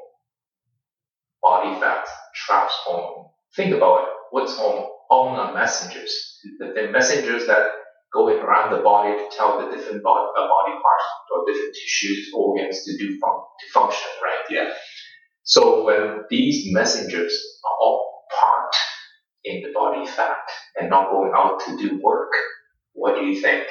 [1.44, 3.30] Body fat traps hormone.
[3.56, 4.10] Think about it.
[4.32, 4.90] What's hormone?
[5.10, 6.40] Hormone are messengers.
[6.60, 7.68] The, the messengers that
[8.14, 12.32] going around the body to tell the different body, uh, body parts or different tissues,
[12.36, 14.46] organs to do fun- to function, right?
[14.50, 14.74] Yeah.
[15.44, 17.34] So when these messengers
[17.66, 18.78] are all parked
[19.48, 20.38] in the body fat
[20.80, 22.32] and not going out to do work,
[22.94, 23.68] what do you think?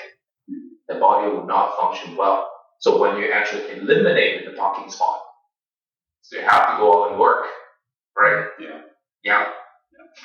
[0.89, 2.51] The body will not function well.
[2.79, 5.21] So when you actually eliminate the parking spot,
[6.23, 7.47] so you have to go out and work,
[8.17, 8.47] right?
[8.61, 8.81] Yeah.
[9.25, 9.49] Yeah.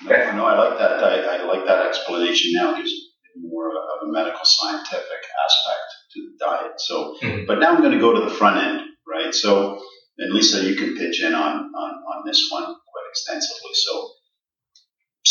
[0.05, 0.31] yeah.
[0.31, 1.03] No, no, I like that.
[1.03, 2.93] I, I like that explanation now because
[3.39, 6.81] more of a medical scientific aspect to the diet.
[6.81, 7.45] So, mm-hmm.
[7.45, 9.33] but now I'm going to go to the front end, right?
[9.33, 9.81] So,
[10.17, 13.73] and Lisa, you can pitch in on, on, on this one quite extensively.
[13.73, 14.11] So,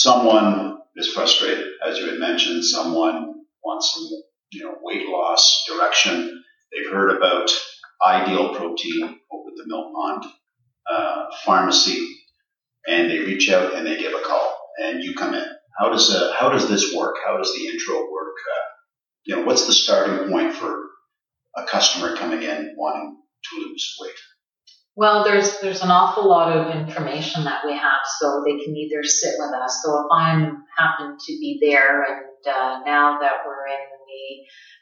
[0.02, 3.34] someone is frustrated, as you had mentioned, someone
[3.64, 4.08] wants some,
[4.52, 6.42] you know, weight loss direction.
[6.72, 7.50] They've heard about
[8.04, 10.24] ideal protein over the Mill Pond
[10.90, 12.08] uh, pharmacy,
[12.86, 15.46] and they reach out and they give a call, and you come in
[15.80, 17.16] how does uh, how does this work?
[17.24, 18.36] How does the intro work?
[18.36, 18.68] Uh,
[19.24, 20.84] you know, what's the starting point for
[21.56, 24.12] a customer coming in wanting to lose weight?
[24.96, 29.02] Well, there's there's an awful lot of information that we have, so they can either
[29.04, 29.80] sit with us.
[29.84, 33.78] So if I'm happen to be there, and uh, now that we're in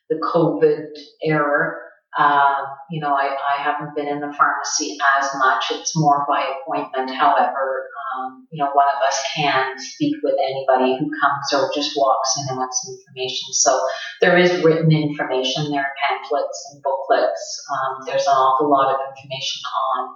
[0.09, 0.87] the the COVID
[1.23, 1.75] era,
[2.17, 5.65] um, you know, I, I haven't been in the pharmacy as much.
[5.71, 7.15] It's more by appointment.
[7.15, 7.85] However,
[8.17, 12.35] um, you know, one of us can speak with anybody who comes or just walks
[12.39, 13.53] in and wants information.
[13.53, 13.79] So
[14.21, 15.71] there is written information.
[15.71, 17.67] There are pamphlets and booklets.
[17.71, 20.15] Um, there's an awful lot of information on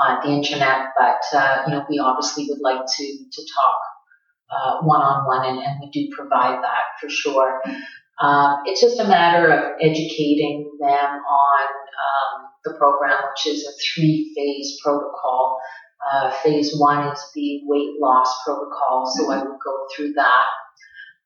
[0.00, 3.78] on the internet, but uh, you know, we obviously would like to to talk
[4.82, 7.60] one on one, and we do provide that for sure.
[8.20, 11.66] Um, it's just a matter of educating them on
[12.06, 15.58] um, the program, which is a three phase protocol.
[16.12, 20.46] Uh, phase one is the weight loss protocol, so I would go through that.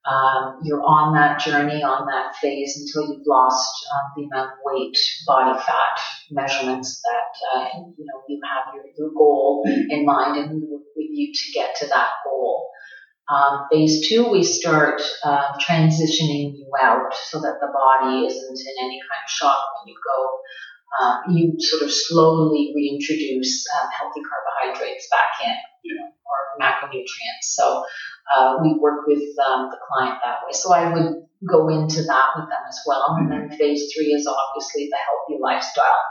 [0.05, 4.59] Um, you're on that journey, on that phase until you've lost um, the amount of
[4.65, 10.39] weight, body fat measurements that uh, you know you have your, your goal in mind,
[10.39, 12.69] and we work with you to get to that goal.
[13.33, 18.75] Um, phase two, we start uh, transitioning you out so that the body isn't in
[18.85, 20.19] any kind of shock when you go.
[21.01, 26.13] Um, you sort of slowly reintroduce um, healthy carbohydrates back in, yeah.
[26.29, 27.57] or macronutrients.
[27.57, 27.85] So
[28.37, 30.53] uh, we work with um, the client that way.
[30.53, 33.17] So I would go into that with them as well.
[33.19, 36.05] And then phase three is obviously the healthy lifestyle.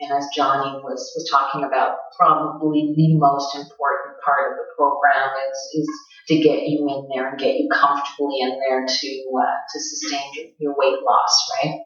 [0.00, 5.30] And as Johnny was, was talking about, probably the most important part of the program
[5.50, 5.88] is, is
[6.28, 9.08] to get you in there and get you comfortably in there to
[9.40, 11.80] uh, to sustain your, your, weight loss, right?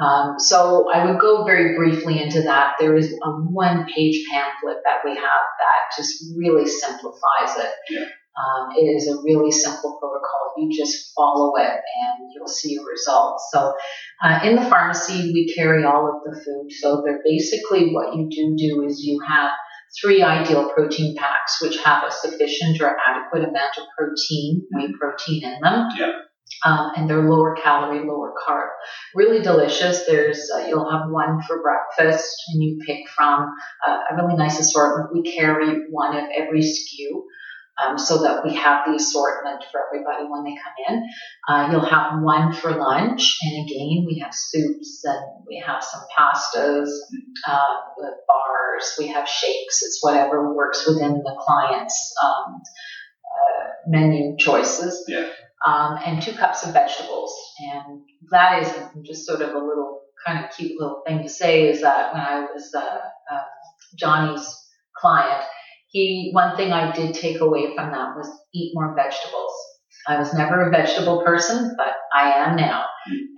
[0.00, 2.74] Um, so I would go very briefly into that.
[2.80, 7.70] There is a one-page pamphlet that we have that just really simplifies it.
[7.90, 8.06] Yeah.
[8.32, 10.54] Um, it is a really simple protocol.
[10.56, 13.50] You just follow it and you'll see your results.
[13.52, 13.74] So,
[14.24, 16.72] uh, in the pharmacy, we carry all of the food.
[16.72, 19.50] So, they're basically what you do do is you have
[20.00, 25.44] three ideal protein packs, which have a sufficient or adequate amount of protein, whey protein
[25.44, 25.88] in them.
[25.98, 26.12] Yeah.
[26.64, 28.68] Um, and they're lower calorie, lower carb.
[29.14, 30.04] Really delicious.
[30.06, 33.48] There's uh, you'll have one for breakfast, and you pick from
[33.86, 35.10] uh, a really nice assortment.
[35.12, 37.22] We carry one of every SKU
[37.80, 41.08] um, so that we have the assortment for everybody when they come in.
[41.48, 46.02] Uh, you'll have one for lunch, and again, we have soups and we have some
[46.16, 46.88] pastas,
[47.46, 47.62] uh,
[47.96, 49.82] with bars, we have shakes.
[49.82, 52.60] It's whatever works within the client's um,
[53.24, 55.04] uh, menu choices.
[55.08, 55.28] Yeah.
[55.64, 57.32] Um, and two cups of vegetables.
[57.60, 58.72] And that is
[59.04, 62.20] just sort of a little kind of cute little thing to say is that when
[62.20, 63.42] I was uh, uh,
[63.96, 64.56] Johnny's
[64.96, 65.44] client,
[65.92, 69.52] he one thing I did take away from that was eat more vegetables.
[70.08, 72.86] I was never a vegetable person, but I am now.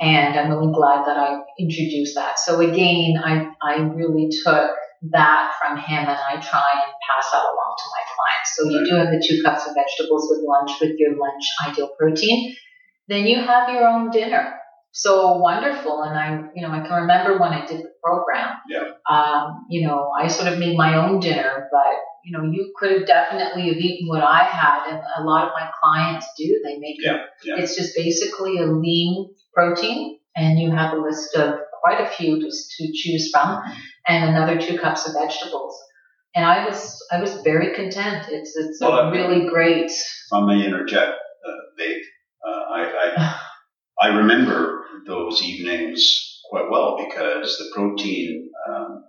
[0.00, 2.38] And I'm really glad that I introduced that.
[2.38, 4.70] So again, I, I really took
[5.10, 8.56] that from him and I try and pass that along to my clients.
[8.56, 11.90] So you do have the two cups of vegetables with lunch with your lunch ideal
[11.98, 12.54] protein.
[13.08, 14.54] Then you have your own dinner.
[14.96, 16.02] So wonderful.
[16.04, 18.56] And I, you know, I can remember when I did the program.
[18.68, 18.92] Yeah.
[19.10, 22.92] Um, you know, I sort of made my own dinner, but you know, you could
[22.92, 26.60] have definitely have eaten what I had, and a lot of my clients do.
[26.64, 27.20] They make Yeah, it.
[27.44, 27.54] yeah.
[27.58, 32.40] It's just basically a lean protein, and you have a list of quite a few
[32.40, 33.60] to, to choose from,
[34.08, 35.76] and another two cups of vegetables.
[36.36, 38.26] And I was I was very content.
[38.30, 39.90] It's it's Well, really great.
[39.90, 41.10] If I may interject,
[41.46, 42.02] uh, Dave,
[42.46, 43.40] uh, I, I,
[44.00, 49.04] I remember those evenings quite well because the protein um,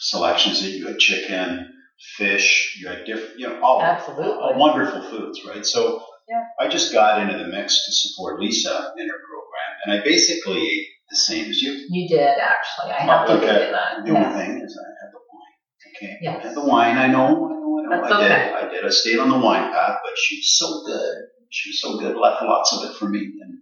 [0.00, 1.68] selections that you had chicken,
[2.16, 4.30] fish, you had different, you know, all Absolutely.
[4.32, 5.64] all wonderful foods, right?
[5.66, 6.42] So Yeah.
[6.58, 10.62] I just got into the mix to support Lisa in her program, and I basically
[10.66, 11.72] ate the same as you.
[11.90, 12.92] You did actually.
[12.92, 13.48] I have to Okay.
[13.48, 14.04] admit that.
[14.06, 14.18] The Yeah.
[14.26, 15.56] only thing is I had the wine.
[15.96, 16.18] Okay.
[16.22, 16.44] Yes.
[16.44, 16.96] I had the wine.
[16.96, 17.26] I know.
[17.26, 17.78] I know.
[17.78, 17.90] I know.
[17.90, 18.32] That's I did.
[18.32, 18.52] okay.
[18.54, 18.84] I did.
[18.86, 21.14] I stayed on the wine path, but she was so good.
[21.50, 22.16] She was so good.
[22.16, 23.58] Left lots of it for me, and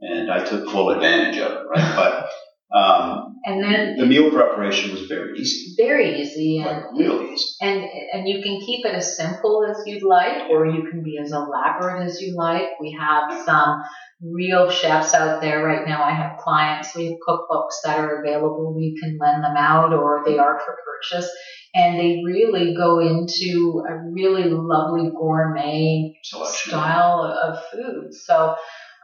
[0.00, 1.62] and I took full advantage of it.
[1.74, 1.94] Right.
[1.96, 5.74] But um, And then the meal preparation was very easy.
[5.76, 7.44] very easy and Like real easy.
[7.60, 11.18] and and you can keep it as simple as you'd like or you can be
[11.22, 13.82] as elaborate as you like we have some
[14.22, 18.74] real chefs out there right now i have clients we have cookbooks that are available
[18.74, 21.28] we can lend them out or they are for purchase
[21.74, 26.70] and they really go into a really lovely gourmet Selection.
[26.70, 28.14] style of food.
[28.14, 28.54] So,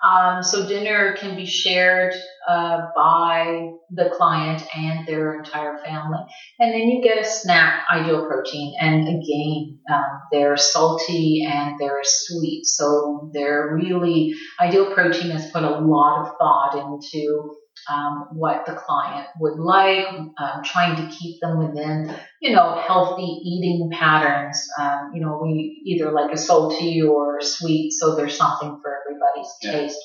[0.02, 2.14] um, so dinner can be shared
[2.48, 6.20] uh, by the client and their entire family,
[6.58, 12.02] and then you get a snack, ideal protein, and again, um, they're salty and they're
[12.02, 12.64] sweet.
[12.64, 17.56] So they're really ideal protein has put a lot of thought into.
[17.90, 23.22] Um, what the client would like, um, trying to keep them within you know, healthy
[23.22, 24.66] eating patterns.
[24.80, 29.52] Um, you know, we either like a salty or sweet, so there's something for everybody's
[29.62, 29.72] Yeah.
[29.72, 29.98] taste.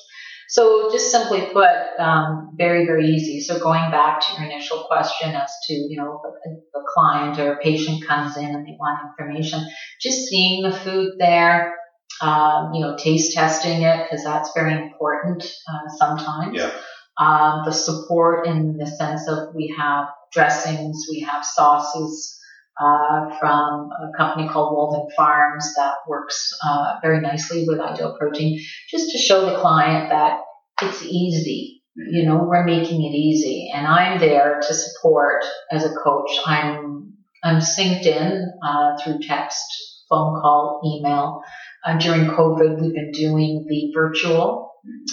[0.48, 3.40] So just simply put, um, very, very easy.
[3.40, 7.54] So going back to your initial question as to, you know, a, a client or
[7.54, 9.60] a patient comes in and they want information,
[10.00, 11.74] just seeing the food there,
[12.22, 16.56] um, you know, taste testing it because that's very important uh, sometimes.
[16.56, 16.70] Yeah.
[17.18, 22.38] Um, the support in the sense of we have dressings, we have sauces
[22.78, 28.60] uh, from a company called Walden Farms that works uh, very nicely with Ideal Protein,
[28.90, 30.40] just to show the client that
[30.82, 31.82] it's easy.
[31.96, 36.30] You know, we're making it easy, and I'm there to support as a coach.
[36.44, 39.64] I'm I'm synced in uh, through text,
[40.10, 41.42] phone call, email.
[41.84, 44.72] Uh, during COVID, we've been doing the virtual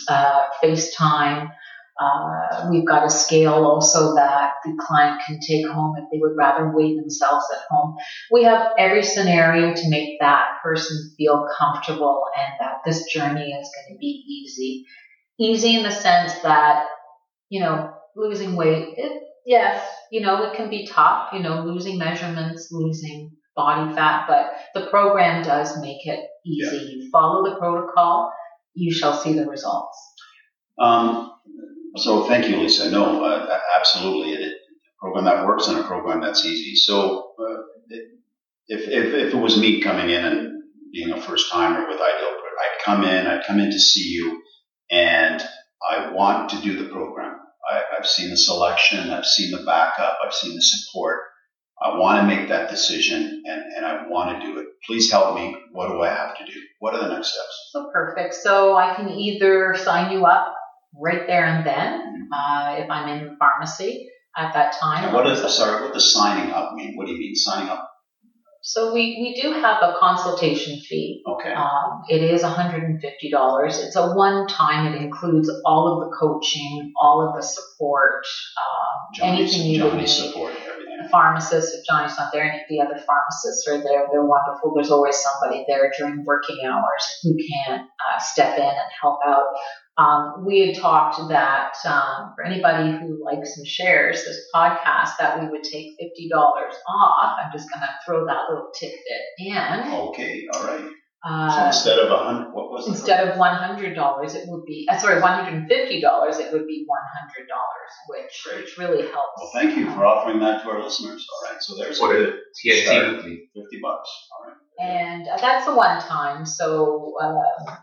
[0.10, 1.52] uh, FaceTime.
[2.00, 6.36] Uh, we've got a scale also that the client can take home if they would
[6.36, 7.96] rather weigh themselves at home.
[8.32, 13.70] We have every scenario to make that person feel comfortable and that this journey is
[13.76, 14.86] going to be easy.
[15.40, 16.86] Easy in the sense that,
[17.50, 21.98] you know, losing weight, it, yes, you know, it can be tough, you know, losing
[21.98, 26.78] measurements, losing body fat, but the program does make it easy.
[26.78, 28.32] You follow the protocol,
[28.74, 29.98] you shall see the results.
[30.80, 31.32] Um,
[31.98, 32.90] so thank you, Lisa.
[32.90, 34.34] No, uh, absolutely.
[34.34, 36.76] It, a program that works and a program that's easy.
[36.76, 38.08] So uh, it,
[38.68, 42.30] if, if, if it was me coming in and being a first timer with Ideal,
[42.60, 44.42] I'd come in, I'd come in to see you,
[44.92, 45.44] and
[45.88, 47.36] I want to do the program.
[47.70, 51.20] I, I've seen the selection, I've seen the backup, I've seen the support.
[51.82, 54.68] I want to make that decision and, and I want to do it.
[54.86, 55.56] Please help me.
[55.72, 56.58] What do I have to do?
[56.80, 57.70] What are the next steps?
[57.72, 58.36] So perfect.
[58.36, 60.56] So I can either sign you up
[61.00, 65.06] right there and then, uh, if I'm in the pharmacy at that time.
[65.06, 65.84] And what is the sorry?
[65.84, 66.96] What does signing up mean?
[66.96, 67.90] What do you mean signing up?
[68.66, 71.22] So we, we do have a consultation fee.
[71.28, 71.52] Okay.
[71.52, 73.02] Um, it is $150.
[73.04, 74.94] It's a one time.
[74.94, 78.24] It includes all of the coaching, all of the support,
[78.58, 80.28] um, Johnny's, anything you would Johnny's need.
[80.28, 80.54] support,
[81.14, 81.44] everything.
[81.44, 84.08] A pharmacist, if Johnny's not there, any of the other pharmacists are there.
[84.12, 84.74] They're wonderful.
[84.76, 89.44] There's always somebody there during working hours who can uh, step in and help out.
[89.98, 95.40] Um, we had talked that um, for anybody who likes and shares this podcast, that
[95.40, 97.38] we would take fifty dollars off.
[97.44, 99.94] I'm just going to throw that little tidbit in.
[99.94, 100.90] Okay, all right.
[101.26, 102.92] So Uh, instead of a hundred, what was it?
[102.92, 106.38] instead of one hundred dollars, it would be uh, sorry, one hundred and fifty dollars.
[106.38, 108.66] It would be one hundred dollars, which Great.
[108.66, 109.40] which really helps.
[109.40, 111.26] Well, thank you for offering that to our listeners.
[111.32, 113.16] All right, so there's a good TNT start.
[113.56, 114.10] fifty bucks.
[114.34, 114.58] All right.
[114.80, 116.46] and uh, that's a one time.
[116.46, 117.76] So uh,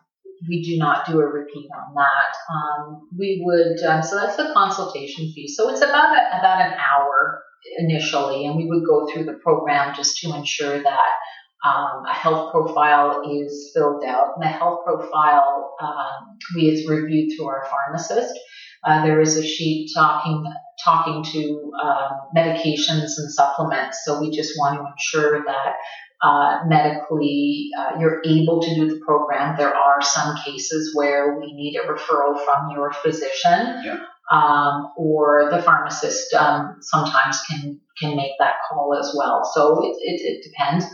[0.47, 2.33] we do not do a repeat on that.
[2.55, 5.49] Um, we would um, so that's the consultation fee.
[5.49, 7.43] So it's about a, about an hour
[7.79, 11.13] initially, and we would go through the program just to ensure that
[11.65, 14.35] um, a health profile is filled out.
[14.37, 18.39] And the health profile um, we is reviewed through our pharmacist.
[18.83, 20.45] Uh, there is a sheet talking
[20.83, 24.01] talking to um, medications and supplements.
[24.05, 25.75] So we just want to ensure that
[26.23, 29.57] uh, medically uh, you're able to do the program.
[29.59, 33.83] There are some cases where we need a referral from your physician.
[33.85, 33.99] Yeah.
[34.33, 39.43] Um, or the pharmacist um, sometimes can can make that call as well.
[39.55, 40.85] So it, it, it depends.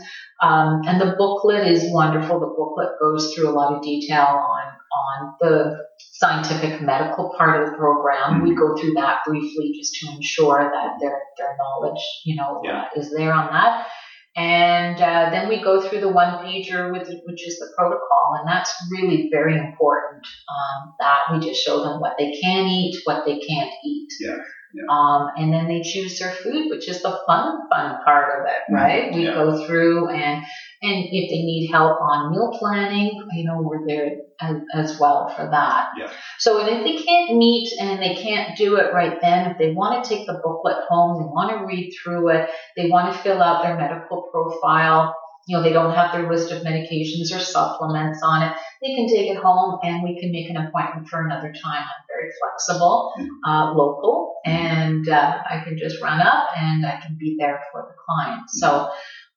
[0.41, 2.39] Um, and the booklet is wonderful.
[2.39, 4.63] The booklet goes through a lot of detail on
[4.97, 5.77] on the
[6.13, 8.41] scientific medical part of the program.
[8.43, 12.83] We go through that briefly just to ensure that their their knowledge, you know, Yeah.
[12.95, 13.87] uh, is there on that.
[14.35, 18.47] And uh, then we go through the one pager, with which is the protocol, and
[18.47, 20.21] that's really very important.
[20.47, 24.09] Um, that we just show them what they can eat, what they can't eat.
[24.19, 24.37] Yeah,
[24.73, 24.83] yeah.
[24.89, 28.73] Um, and then they choose their food, which is the fun, fun part of it,
[28.73, 29.13] right?
[29.13, 29.33] We yeah.
[29.33, 30.43] go through and
[30.81, 35.33] and if they need help on meal planning, you know, we're there as, as well
[35.35, 35.87] for that.
[35.97, 36.11] Yeah.
[36.37, 39.73] So, and if they can't meet and they can't do it right then, if they
[39.73, 43.19] want to take the booklet home, they want to read through it, they want to
[43.19, 45.15] fill out their medical profile,
[45.47, 49.07] you know, they don't have their list of medications or supplements on it, they can
[49.07, 51.81] take it home and we can make an appointment for another time.
[51.81, 53.13] I'm very flexible,
[53.47, 57.81] uh, local, and uh, I can just run up and I can be there for
[57.87, 58.49] the client.
[58.49, 58.89] So,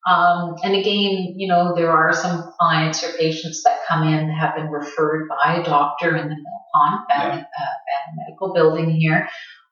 [0.09, 4.37] um, and again, you know, there are some clients or patients that come in that
[4.39, 9.27] have been referred by a doctor in the Mill Pond Family, uh, Medical Building here.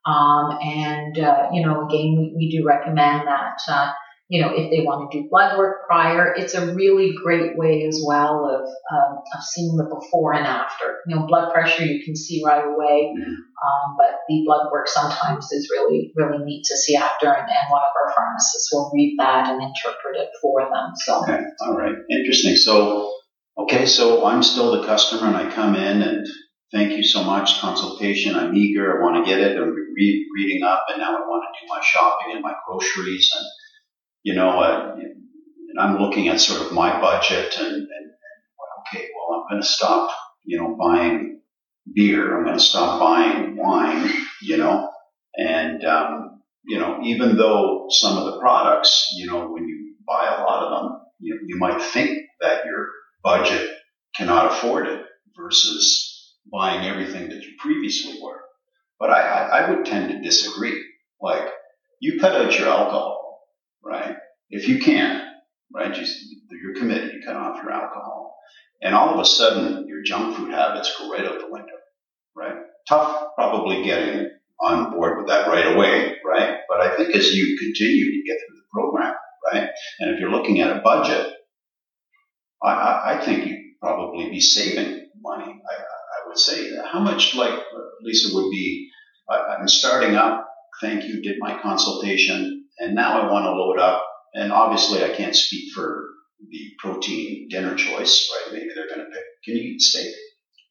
[0.06, 3.92] Um, and, uh, you know, again, we, we do recommend that, uh,
[4.30, 7.84] you know, if they want to do blood work prior, it's a really great way
[7.88, 8.62] as well of,
[8.94, 11.00] um, of seeing the before and after.
[11.08, 13.26] You know, blood pressure you can see right away, Mhm.
[13.26, 17.66] um, but the blood work sometimes is really, really neat to see after, and, and
[17.72, 20.92] one of our pharmacists will read that and interpret it for them.
[20.96, 22.56] So, Okay, all right, interesting.
[22.56, 23.12] So,
[23.58, 26.28] okay, so I'm still the customer and I come in and
[26.72, 28.36] thank you so much, consultation.
[28.36, 29.58] I'm eager, I want to get it.
[29.58, 33.28] I'm re- reading up and now I want to do my shopping and my groceries
[33.36, 33.46] and,
[34.24, 38.12] you know, uh, and I'm looking at sort of my budget and, and,
[38.94, 40.12] okay, well, I'm going to stop,
[40.44, 41.42] you know, buying
[41.94, 42.38] beer.
[42.38, 44.10] I'm going to stop buying wine,
[44.42, 44.90] you know,
[45.36, 50.26] and, um, you know, even though some of the products, you know, when you buy
[50.26, 52.88] a lot of them, you, you might think that your
[53.24, 53.70] budget
[54.16, 55.06] cannot afford it
[55.38, 58.42] versus buying everything that you previously were.
[59.00, 60.84] But I, I, I would tend to disagree.
[61.22, 61.48] Like,
[62.02, 63.19] you cut out your alcohol,
[63.84, 64.16] right?
[64.50, 65.26] If you can,
[65.74, 65.96] right?
[65.96, 66.06] You,
[66.62, 68.38] you're committed, you cut off your alcohol.
[68.82, 71.76] And all of a sudden, your junk food habits go right out the window,
[72.36, 72.56] right?
[72.88, 74.30] Tough probably getting
[74.62, 76.58] on board with that right away, right?
[76.68, 79.16] But I think as you continue to get through the program,
[79.52, 79.70] right?
[80.00, 81.34] And if you're looking at a budget,
[82.64, 85.62] I, I, I think you'd probably be saving money.
[85.70, 87.58] I, I would say how much, like
[88.02, 88.90] Lisa, would be.
[89.30, 90.48] I, I'm starting up.
[90.82, 91.22] Thank you.
[91.22, 94.06] Did my consultation, and now I want to load up.
[94.34, 96.06] And obviously, I can't speak for
[96.50, 98.54] the protein dinner choice, right?
[98.54, 99.24] Maybe they're going to pick.
[99.44, 100.14] Can you eat steak?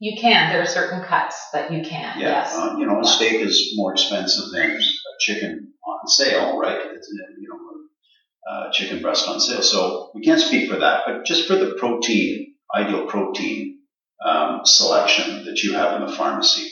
[0.00, 0.52] you can.
[0.52, 2.18] There are certain cuts that you can.
[2.20, 2.54] Yeah, Yes.
[2.56, 3.16] uh, you know, Yes.
[3.16, 4.80] steak is more expensive than a
[5.18, 6.78] chicken on sale, right?
[6.94, 9.60] It's, you know, uh, chicken breast on sale.
[9.62, 13.80] So we can't speak for that, but just for the protein, ideal protein
[14.24, 16.70] um, selection that you have in the pharmacy,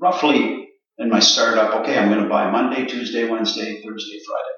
[0.00, 0.65] roughly
[0.98, 4.56] in my startup, okay, I'm going to buy Monday, Tuesday, Wednesday, Thursday, Friday.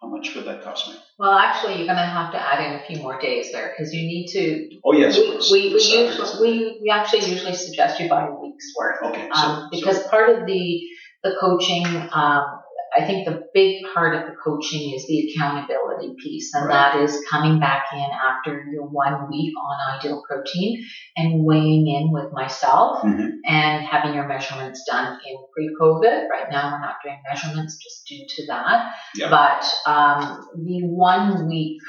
[0.00, 0.94] How much would that cost me?
[1.18, 3.92] Well, actually, you're going to have to add in a few more days there because
[3.92, 4.80] you need to.
[4.82, 5.50] Oh yes, we, course.
[5.52, 9.02] we, we, usually, we, we actually usually suggest you buy a week's worth.
[9.02, 10.80] Okay, so, Um, because part of the
[11.22, 12.59] the coaching, um,
[12.96, 16.92] I think the big part of the coaching is the accountability piece, and Right.
[16.94, 20.84] that is coming back in after your one week on Ideal Protein
[21.16, 23.30] and weighing in with myself Mhm.
[23.46, 26.28] and having your measurements done in pre-COVID.
[26.28, 28.94] Right now, we're not doing measurements just due to that,
[29.30, 31.80] but um, the one week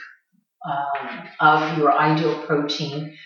[0.64, 3.18] um, of your Ideal Protein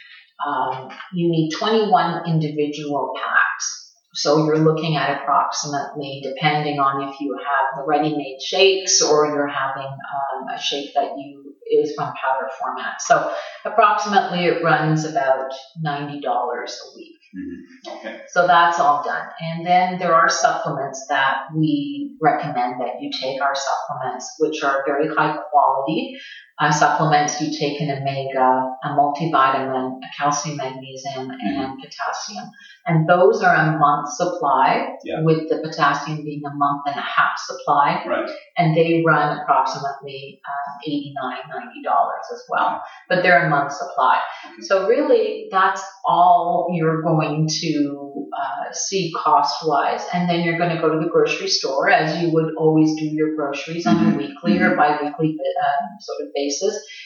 [0.46, 3.85] um, you need 21 individual packs.
[4.16, 9.47] So you're looking at approximately, depending on if you have the ready-made shakes or you're
[9.47, 13.01] having um, a shake that you is from powder format.
[13.01, 13.34] So
[13.66, 15.51] approximately it runs about
[15.84, 17.16] $90 a week.
[17.36, 17.97] Mhm.
[17.97, 19.28] okay, So that's all done.
[19.41, 24.84] And then there are supplements that we recommend that you take our supplements, which are
[24.86, 26.16] very high quality.
[26.58, 32.49] Uh, supplements, you take an omega, a multivitamin, a calcium, magnesium, and potassium.
[32.88, 35.22] And those are a month supply, Yeah.
[35.24, 38.03] with the potassium being a month and a half supply.
[38.08, 38.30] Right.
[38.58, 41.14] And they run approximately um, $89,
[41.49, 42.82] $90 as well.
[43.10, 44.22] But they're a month supply.
[44.45, 44.62] Okay.
[44.62, 50.06] So really, that's all you're going to uh, see cost-wise.
[50.14, 53.06] And then you're going to go to the grocery store, as you would always do
[53.06, 54.18] your groceries on a Mhm.
[54.18, 55.36] weekly or bi-weekly
[55.66, 56.45] um, sort of basis.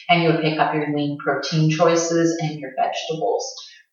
[0.08, 3.44] And you'll pick up your lean protein choices and your vegetables.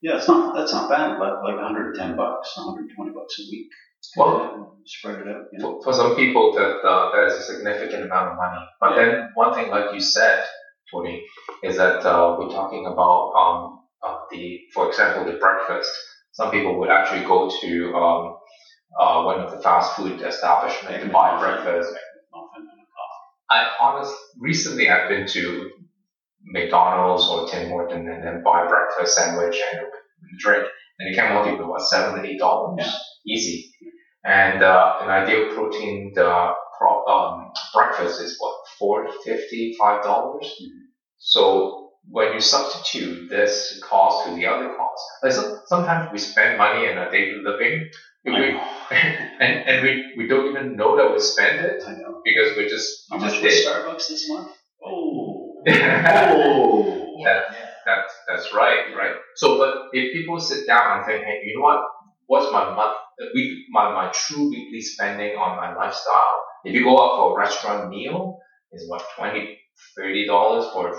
[0.01, 1.19] Yeah, it's not that's not bad.
[1.19, 3.69] Like like 110 bucks, 120 bucks a week.
[4.15, 5.45] Well- spread it out.
[5.51, 5.81] You know?
[5.81, 8.65] For, for some people, that uh, that is a significant amount of money.
[8.79, 10.43] But then one thing, like you said,
[10.91, 11.23] Tony,
[11.63, 15.91] is that uh, we're talking about um, uh, the, for example, the breakfast.
[16.31, 18.37] Some people would actually go to um,
[18.99, 21.93] uh, one of the fast food establishments to buy breakfast.
[23.49, 25.71] I honest recently I've been to
[26.43, 29.85] McDonald's or Tim Horton and then buy a breakfast sandwich and a
[30.39, 30.65] drink,
[30.99, 32.91] and it came out to be what seven to eight dollars, Yeah.
[33.35, 33.71] easy.
[34.23, 40.45] And uh, an ideal protein the pro, um, breakfast is what four fifty five dollars.
[40.61, 40.87] Mhm.
[41.17, 46.57] So when you substitute this cost to the other cost, like some, sometimes we spend
[46.57, 47.89] money in our daily living,
[48.25, 48.33] we,
[48.91, 52.21] and and we, we don't even know that we spend it I know.
[52.23, 53.67] because we just we much just was did.
[53.67, 54.51] Starbucks this month?
[54.85, 55.63] Oh.
[55.67, 57.15] oh.
[57.19, 57.41] Yeah.
[57.85, 59.15] that's that's right, right.
[59.35, 61.81] So, but if people sit down and think, hey, you know what?
[62.27, 62.97] What's my month,
[63.33, 66.43] week, my my true weekly spending on my lifestyle?
[66.63, 68.39] If you go out for a restaurant meal,
[68.71, 69.57] is what 20
[69.95, 70.93] 30 dollars for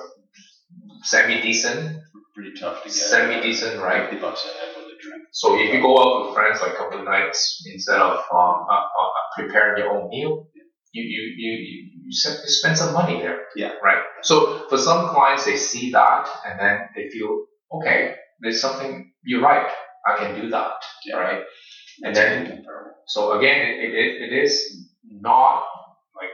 [1.02, 2.00] semi decent,
[2.34, 2.94] Pretty tough to get.
[2.94, 4.08] semi decent, right?
[4.10, 5.24] 50 bucks a head with a drink.
[5.32, 8.66] So if you go out with friends like a couple of nights instead of um,
[8.70, 10.46] uh, uh, preparing your own meal,
[10.92, 13.40] you you you you, you, spend, you spend some money there.
[13.56, 13.72] Yeah.
[13.82, 14.02] Right.
[14.22, 18.14] So for some clients, they see that and then they feel okay.
[18.40, 19.12] There's something.
[19.24, 19.66] You're right.
[20.06, 20.72] I can do that.
[21.04, 21.16] Yeah.
[21.16, 21.42] Right.
[22.04, 22.64] And That's then
[23.06, 25.64] so again, it, it, it is not
[26.14, 26.30] like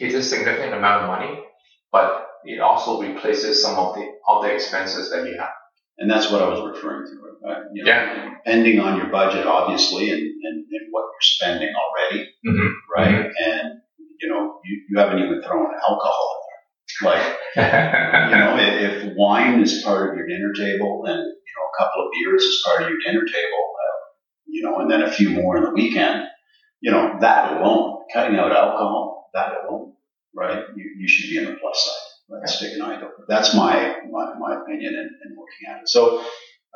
[0.00, 1.40] it's a significant amount of money,
[1.92, 5.50] but it also replaces some of the other expenses that you have.
[5.98, 7.48] And that's what I was referring to.
[7.48, 8.30] Uh, you know, Yeah.
[8.44, 12.68] Depending on your budget, obviously, and, and, and what you're spending already, Mhm.
[12.96, 13.30] right?
[13.44, 13.80] And,
[14.20, 17.12] you know, you, you haven't even thrown alcohol in there.
[17.12, 17.36] Like,
[18.30, 21.78] you know, if, if wine is part of your dinner table and, you know, a
[21.82, 23.98] couple of beers is part of your dinner table, uh,
[24.46, 26.24] you know, and then a few more in the weekend,
[26.80, 29.94] you know, that alone, cutting out alcohol, that alone,
[30.34, 30.62] right?
[30.76, 32.12] You, you should be on the plus side.
[32.28, 33.10] Let's take an idol.
[33.28, 35.88] That's my, my, my opinion in, in looking at it.
[35.88, 36.24] So,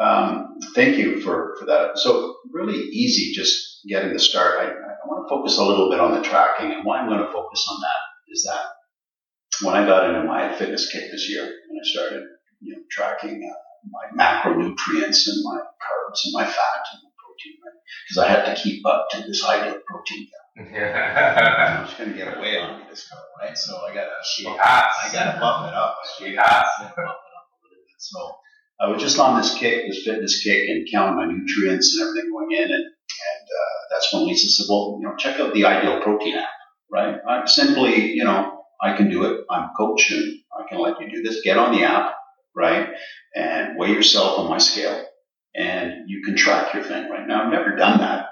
[0.01, 1.99] um, thank you for, for that.
[1.99, 4.59] So really easy just getting the start.
[4.61, 7.21] I, I want to focus a little bit on the tracking and why I'm going
[7.21, 11.45] to focus on that is that when I got into my fitness kick this year
[11.45, 12.25] and I started,
[12.61, 13.55] you know, tracking uh,
[13.91, 17.81] my macronutrients and my carbs and my fat and my protein, right?
[18.09, 20.50] Because I had to keep up to this ideal protein count.
[20.61, 23.57] I was going to get away on me this girl, right?
[23.57, 25.97] So I got to, She I got to bump it up.
[26.19, 26.67] She has.
[26.81, 27.97] Bump it up a little bit.
[27.99, 28.37] So
[28.81, 32.31] I was just on this kick, this fitness kick, and counting my nutrients and everything
[32.31, 35.65] going in, and and uh, that's when Lisa said, "Well, you know, check out the
[35.65, 36.49] Ideal Protein app,
[36.91, 37.17] right?
[37.27, 39.45] I'm simply, you know, I can do it.
[39.51, 41.41] I'm a coach, and I can let you do this.
[41.43, 42.15] Get on the app,
[42.55, 42.91] right,
[43.35, 45.07] and weigh yourself on my scale,
[45.55, 47.11] and you can track your thing.
[47.11, 48.27] Right now, I've never done that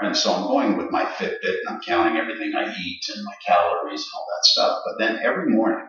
[0.00, 3.34] and so I'm going with my Fitbit, and I'm counting everything I eat and my
[3.46, 4.82] calories and all that stuff.
[4.84, 5.86] But then every morning,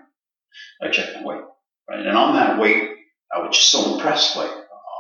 [0.82, 1.44] I check my weight,
[1.90, 2.92] right, and on that weight,
[3.34, 4.52] I was just so impressed, like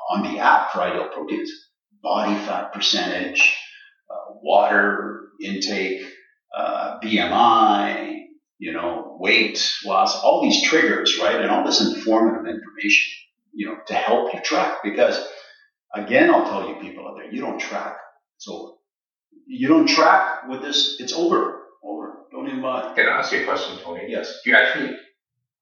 [0.10, 1.51] on the app for Ideal Proteins,
[2.01, 3.58] body fat percentage,
[4.10, 6.06] uh, water intake,
[6.56, 8.26] uh, BMI,
[8.58, 11.41] you know, weight loss, all these triggers, right?
[11.41, 13.14] And all this informative information,
[13.53, 14.78] you know, to help you track.
[14.84, 15.20] Because
[15.93, 17.97] again, I'll tell you people out there, you don't track,
[18.38, 18.74] it's over.
[19.47, 21.61] You don't track with this, it's over.
[21.83, 22.13] Over.
[22.31, 22.95] Don't even bother.
[22.95, 24.05] Can I ask you a question, Tony?
[24.09, 24.41] Yes.
[24.43, 24.97] Do you actually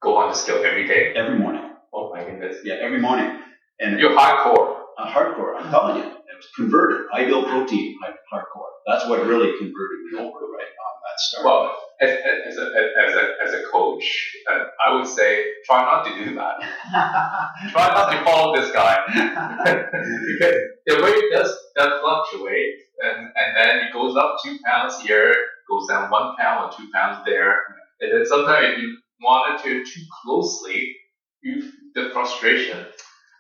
[0.02, 1.14] go on the scale every day?
[1.16, 1.70] Every morning.
[1.94, 2.58] Oh my goodness.
[2.64, 3.40] Yeah, every morning.
[3.80, 4.78] And You're hardcore.
[4.98, 5.56] uh, hardcore.
[5.60, 7.08] I'm telling you, it was converted.
[7.14, 7.98] Ideal protein,
[8.32, 8.70] hardcore.
[8.88, 11.46] That's what really converted me over, right on that start.
[11.46, 12.66] Well, as, as, a,
[13.08, 16.60] as, a, as a coach, uh, I would say try not to do that.
[17.72, 18.98] Try not to follow this guy.
[20.28, 20.56] because
[20.88, 25.34] the weight does, does fluctuate, and, and then it goes up two pounds here,
[25.70, 27.60] goes down one pound or two pounds there.
[28.02, 30.96] And then sometimes if you monitor too closely,
[31.42, 32.86] you the frustration.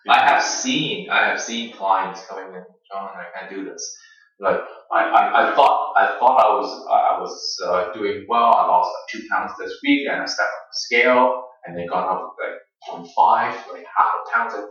[0.10, 3.96] I have seen I have seen clients coming in, John, I can't do this.
[4.40, 4.60] Like
[4.92, 8.46] I, I, I thought I thought I was I was uh, doing well.
[8.46, 11.86] I lost like two pounds this week, and I stepped on the scale, and they
[11.88, 14.68] gone up like point five, like half a pound,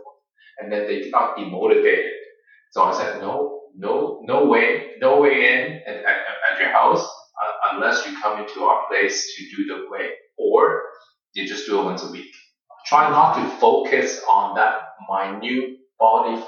[0.59, 2.11] and then they got demotivated.
[2.73, 6.17] So I said, no, no, no way, no way in at, at,
[6.51, 10.09] at your house uh, unless you come into our place to do the way,
[10.39, 10.81] or
[11.33, 12.33] you just do it once a week.
[12.87, 16.41] Try not to focus on that minute body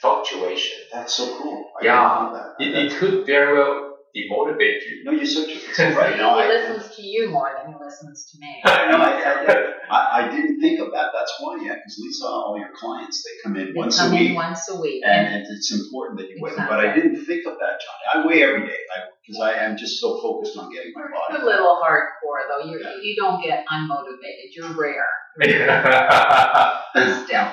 [0.00, 0.78] fluctuation.
[0.92, 1.64] That's so cool.
[1.82, 3.85] I yeah, it, it could very well
[4.16, 5.04] demotivate you.
[5.04, 5.60] No, you're so true.
[5.76, 8.62] So right now, he I, listens to you more than he listens to me.
[8.64, 9.12] no, I,
[9.90, 11.12] I, I, didn't think of that.
[11.12, 14.16] That's why, yeah, because Lisa, all your clients, they come in they once come a
[14.16, 14.30] week.
[14.30, 15.02] In once a week.
[15.04, 16.64] And, and it's important that you exactly.
[16.64, 16.68] weigh.
[16.68, 18.04] But I didn't think of that, Johnny.
[18.14, 18.78] I weigh every day
[19.20, 21.36] because I, am just so focused on getting my body.
[21.36, 22.64] You're a little hardcore, though.
[22.70, 22.96] You yeah.
[23.02, 24.56] you don't get unmotivated.
[24.56, 25.06] You're rare.
[27.26, 27.52] Still.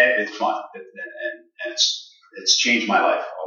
[0.00, 0.62] And it's fun.
[0.74, 3.39] And, and, and it's, it's changed my life can tell you.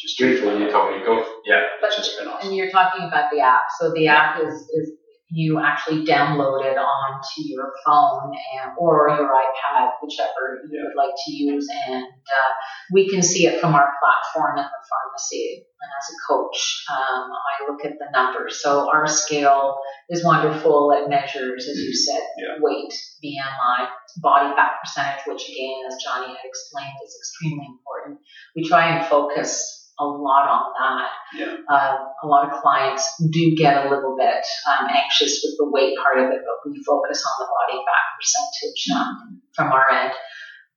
[0.00, 1.62] Just Briefly, when you told me, go, yeah.
[1.80, 2.48] But, just been awesome.
[2.48, 3.64] And you're talking about the app.
[3.78, 4.92] So the app is, is
[5.30, 10.88] you actually download it onto your phone and, or your iPad, whichever you yeah.
[10.88, 12.50] would like to use, and uh,
[12.92, 15.66] we can see it from our platform in the pharmacy.
[15.80, 18.60] And as a coach, um, I look at the numbers.
[18.60, 19.78] So our scale
[20.10, 20.92] is wonderful.
[20.92, 22.56] It measures, as you said, yeah.
[22.60, 22.92] weight,
[23.24, 23.88] BMI,
[24.20, 28.18] body fat percentage, which again, as Johnny had explained, is extremely important.
[28.56, 31.08] We try and focus a lot on that.
[31.36, 31.56] Yeah.
[31.68, 35.96] Uh, a lot of clients do get a little bit um, anxious with the weight
[36.02, 40.12] part of it, but we focus on the body fat percentage um, from our end.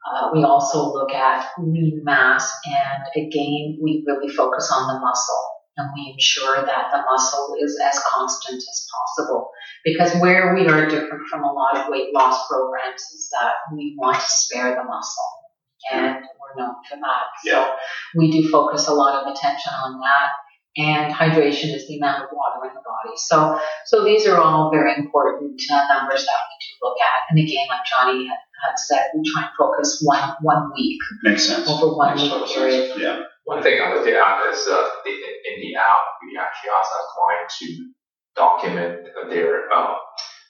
[0.03, 5.43] Uh, we also look at lean mass, and again, we really focus on the muscle,
[5.77, 9.49] and we ensure that the muscle is as constant as possible.
[9.85, 13.95] Because where we are different from a lot of weight loss programs is that we
[13.97, 15.42] want to spare the muscle
[15.91, 17.25] and we're known for that.
[17.43, 17.65] Yeah.
[17.65, 17.71] So
[18.15, 20.29] we do focus a lot of attention on that.
[20.75, 23.13] And hydration is the amount of water in the body.
[23.17, 27.29] So, so these are all very important uh, numbers that we do look at.
[27.29, 30.99] And again, like Johnny had, had said, we try and focus one one week.
[31.21, 31.69] Makes sense.
[31.69, 32.89] Over one Makes week period.
[32.89, 33.01] Sense.
[33.01, 33.21] Yeah.
[33.45, 37.05] One thing I looked at is uh, the, in the app, we actually ask our
[37.13, 37.91] client to
[38.35, 39.93] document their uh,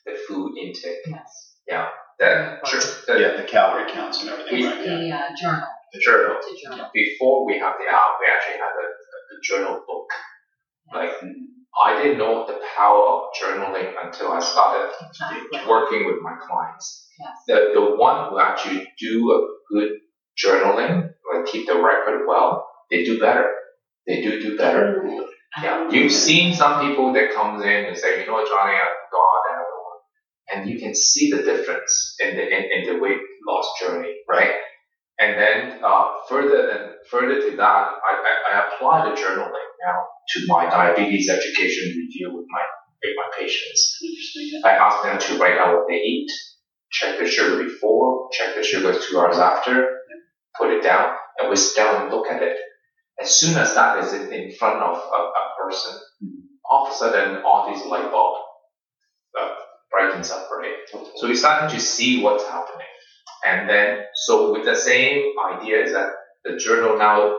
[0.05, 1.03] the food intake.
[1.07, 1.57] Yes.
[1.67, 1.89] Yeah.
[2.19, 2.79] That, sure.
[3.07, 4.59] That, yeah, the calorie counts and everything.
[4.59, 5.27] It's right, the yeah.
[5.29, 5.67] uh, journal.
[5.93, 6.37] The journal.
[6.39, 6.89] It's a journal.
[6.93, 10.07] Before we have the app, we actually had a, a journal book.
[10.93, 11.11] Like
[11.83, 15.59] I didn't know the power of journaling until I started exactly.
[15.67, 17.07] working with my clients.
[17.19, 17.31] Yes.
[17.47, 19.91] The the one who actually do a good
[20.37, 23.51] journaling, like keep the record well, they do better.
[24.05, 25.01] They do do better.
[25.03, 25.63] Mm-hmm.
[25.63, 29.02] Yeah, you've seen some people that comes in and say, you know, Johnny, I forgot
[29.02, 29.02] and
[30.53, 34.51] and you can see the difference in the in, in the weight loss journey, right?
[35.19, 39.99] And then uh, further and further to that, I, I, I apply the journaling now
[40.29, 42.61] to my diabetes education review with my
[43.03, 43.99] with my patients.
[44.65, 46.31] I ask them to write out what they eat,
[46.91, 49.87] check the sugar before, check the sugar two hours after,
[50.57, 52.57] put it down, and we sit down and look at it.
[53.21, 55.99] As soon as that is in front of a, a person,
[56.69, 58.39] all of a sudden all these light bulbs
[59.39, 59.49] uh,
[59.93, 60.73] brightens up, right?
[61.15, 62.87] So we started to see what's happening.
[63.45, 65.21] And then, so with the same
[65.53, 66.09] idea is that
[66.43, 67.37] the journal now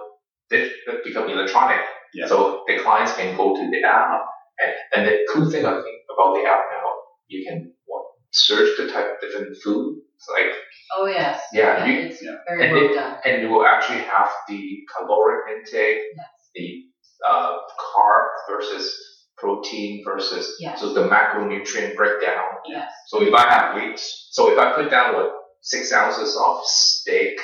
[1.04, 1.80] become electronic.
[2.14, 2.26] Yeah.
[2.26, 4.20] So the clients can go to the app.
[4.60, 6.90] And, and the cool thing I think about the app now,
[7.26, 9.98] you can what, search the type of different food.
[10.14, 10.54] It's like,
[10.96, 11.42] oh yes.
[11.52, 11.84] Yeah.
[11.84, 12.36] yeah you, it's yeah.
[12.46, 13.18] very and well it, done.
[13.24, 16.26] And you will actually have the caloric intake, yes.
[16.54, 16.84] the
[17.28, 20.80] uh, carb versus protein versus yes.
[20.80, 22.44] so the macronutrient breakdown.
[22.66, 22.90] Yes.
[23.08, 27.38] So if I have weights, so if I put down what six ounces of steak,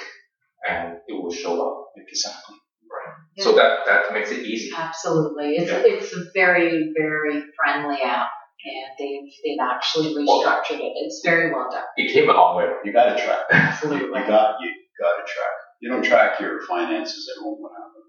[0.69, 2.57] and it will show up exactly.
[2.91, 3.15] Right.
[3.37, 3.45] Yeah.
[3.45, 4.71] So that that makes it easy.
[4.77, 5.83] Absolutely, it's yeah.
[5.85, 8.29] it's a very very friendly app.
[8.63, 10.93] And they've, they've actually restructured it.
[10.97, 11.85] It's very well done.
[11.97, 12.67] It came a long way.
[12.85, 13.45] You got to track.
[13.51, 14.21] Absolutely.
[14.21, 14.69] You got you
[15.01, 15.57] got to track.
[15.81, 17.57] You don't track your finances at home.
[17.59, 18.00] What happens?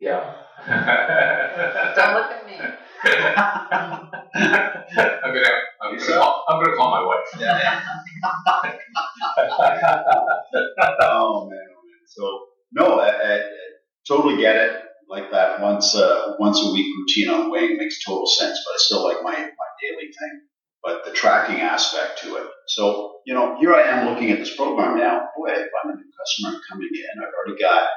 [0.00, 0.34] Yeah.
[1.96, 2.54] Don't look at me.
[3.04, 4.10] I'm
[5.34, 5.48] gonna,
[5.82, 7.26] I'm gonna, call, I'm gonna call my wife.
[7.38, 7.80] Yeah.
[11.00, 12.02] oh man, oh man.
[12.06, 13.42] So no, I, I, I,
[14.06, 14.82] totally get it.
[15.08, 18.58] Like that once, uh, once a week routine on weighing makes total sense.
[18.64, 20.40] But I still like my my daily thing.
[20.82, 22.46] But the tracking aspect to it.
[22.68, 25.28] So you know, here I am looking at this program now.
[25.36, 27.88] Boy, if I'm a new customer coming in, I've already got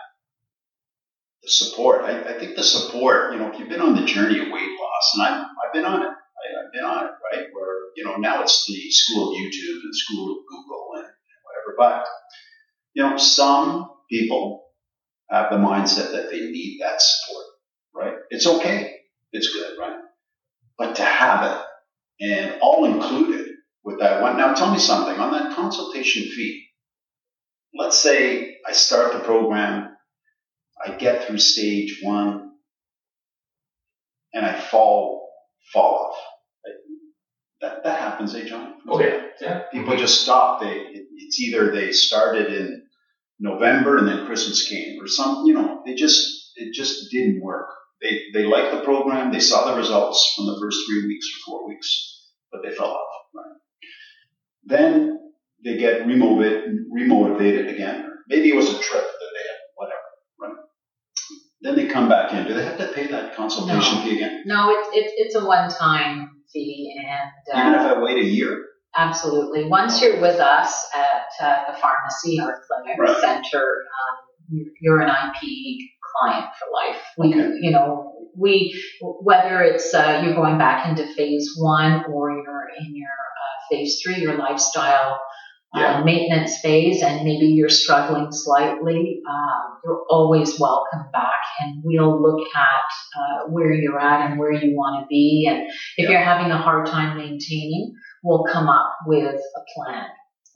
[1.43, 2.03] the support.
[2.03, 4.69] I, I, think the support, you know, if you've been on the journey of weight
[4.79, 7.47] loss, and I've, I've been on it, I, have been on it, right?
[7.53, 11.05] Where, you know, now it's the school of YouTube and school of Google and
[11.43, 11.75] whatever.
[11.77, 12.07] But,
[12.93, 14.65] you know, some people
[15.29, 17.45] have the mindset that they need that support,
[17.95, 18.15] right?
[18.29, 18.97] It's okay.
[19.31, 19.97] It's good, right?
[20.77, 21.65] But to have it
[22.21, 23.47] and all included
[23.83, 24.37] with that one.
[24.37, 26.67] Now, tell me something on that consultation fee.
[27.73, 29.95] Let's say I start the program,
[30.85, 32.51] I get through stage one,
[34.33, 35.29] and I fall
[35.73, 36.17] fall off.
[37.61, 38.73] That, that happens, eh, John?
[38.87, 39.61] Oh yeah, yeah.
[39.71, 40.61] People just stop.
[40.61, 40.83] They
[41.17, 42.83] it's either they started in
[43.39, 47.69] November and then Christmas came, or some you know they just it just didn't work.
[48.01, 51.51] They they liked the program, they saw the results from the first three weeks or
[51.51, 53.07] four weeks, but they fell off.
[53.35, 53.55] Right.
[54.65, 55.19] Then
[55.63, 58.09] they get remotivated, remotivated again.
[58.27, 59.97] Maybe it was a trip that they had, whatever.
[60.39, 60.63] Right.
[61.61, 62.47] Then they come back in.
[62.47, 64.03] Do they have to pay that consultation No.
[64.03, 64.43] fee again?
[64.45, 68.25] No, it's it's it's a one time fee, and Even if uh, I wait a
[68.25, 68.65] year?
[68.95, 69.65] absolutely.
[69.65, 73.21] Once you're with us at uh, the pharmacy or clinic Right.
[73.21, 74.17] center, um,
[74.49, 75.89] you- you're an IP
[76.19, 77.01] client for life.
[77.17, 77.51] We, Okay.
[77.61, 82.95] you know, we whether it's uh, you're going back into phase one or you're in
[82.95, 85.19] your uh, phase three, your lifestyle.
[85.73, 85.99] Yeah.
[85.99, 92.21] Uh, maintenance phase, and maybe you're struggling slightly, um, you're always welcome back, and we'll
[92.21, 95.47] look at uh, where you're at and where you want to be.
[95.49, 100.07] And if you're having a hard time maintaining, we'll come up with a plan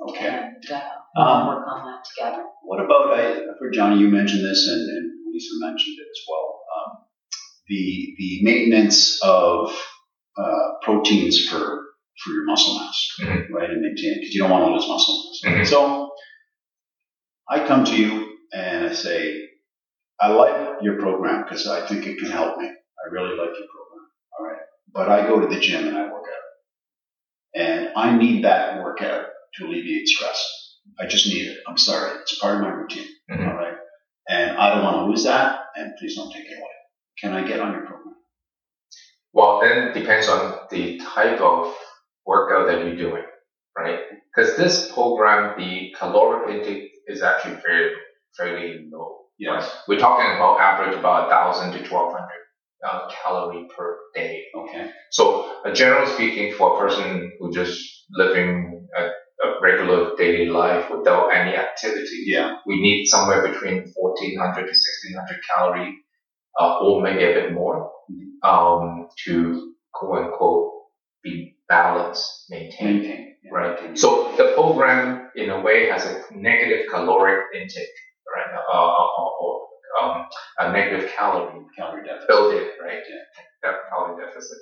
[0.01, 0.28] Okay.
[0.28, 0.82] and uh,
[1.16, 2.43] we'll Um, work on that together.
[2.63, 6.22] What about, I I've heard Johnny, you mentioned this and, and Lisa mentioned it as
[6.30, 6.59] well.
[6.76, 6.97] Um,
[7.70, 9.72] the, the maintenance of
[10.38, 11.84] uh, proteins for,
[12.24, 13.49] for your muscle mass, Mhm.
[13.49, 13.70] right?
[13.70, 15.53] And maintain, it because you don't want to lose muscle mass.
[15.53, 15.68] Mhm.
[15.68, 16.11] So
[17.49, 19.49] I come to you and I say,
[20.20, 22.68] I like your program because I think it can help me.
[22.68, 24.09] I really like your program.
[24.39, 24.61] All right.
[24.93, 27.61] But I go to the gym and I work out.
[27.61, 30.80] And I need that workout to alleviate stress.
[30.99, 31.59] I just need it.
[31.68, 32.11] I'm sorry.
[32.22, 33.07] It's part of my routine.
[33.30, 33.47] Mhm.
[33.47, 33.78] All right.
[34.30, 35.66] And I don't want to lose that.
[35.76, 36.72] And please don't take it away.
[37.20, 38.16] Can I get on your program?
[39.34, 41.76] Well, then it depends on the type of
[42.26, 43.23] workout that you're doing,
[43.78, 43.99] right?
[44.36, 47.91] Because this program, the caloric intake is actually very,
[48.38, 49.17] fairly low.
[49.38, 49.69] Yes.
[49.88, 52.30] We're talking about average about 1,000 to 1,200
[52.88, 54.43] uh, calorie per day.
[54.55, 54.91] Okay.
[55.11, 59.01] So, uh, generally speaking, for a person who just living a,
[59.47, 62.57] a regular daily life without any activity, Yeah.
[62.65, 65.95] we need somewhere between 1,400 to 1,600 calorie,
[66.59, 67.91] uh, or maybe a bit more,
[68.43, 70.71] um, to quote unquote
[71.23, 73.36] be balanced, maintained, Maintain.
[73.43, 73.51] Yeah.
[73.51, 73.97] right?
[73.99, 77.88] So the program, in a way, has a negative caloric intake,
[78.36, 78.55] right?
[78.74, 79.61] Uh, or, or
[80.01, 80.26] um,
[80.59, 82.28] a negative calorie Calorie deficit.
[82.28, 82.99] build it, right?
[83.63, 83.72] Yeah.
[83.89, 84.57] Calorie deficit.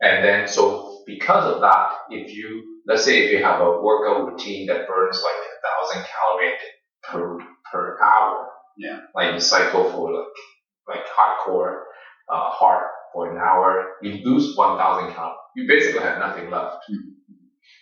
[0.00, 4.30] And then, so because of that, if you, let's say if you have a workout
[4.30, 6.60] routine that burns like a thousand calories
[7.04, 7.38] per,
[7.70, 8.48] per hour.
[8.76, 9.00] Yeah.
[9.14, 11.82] Like you cycle for like, like hardcore,
[12.28, 15.38] uh, hard for an hour, you lose 1,000 calories.
[15.56, 16.76] You basically have nothing left.
[16.90, 17.12] Mhm.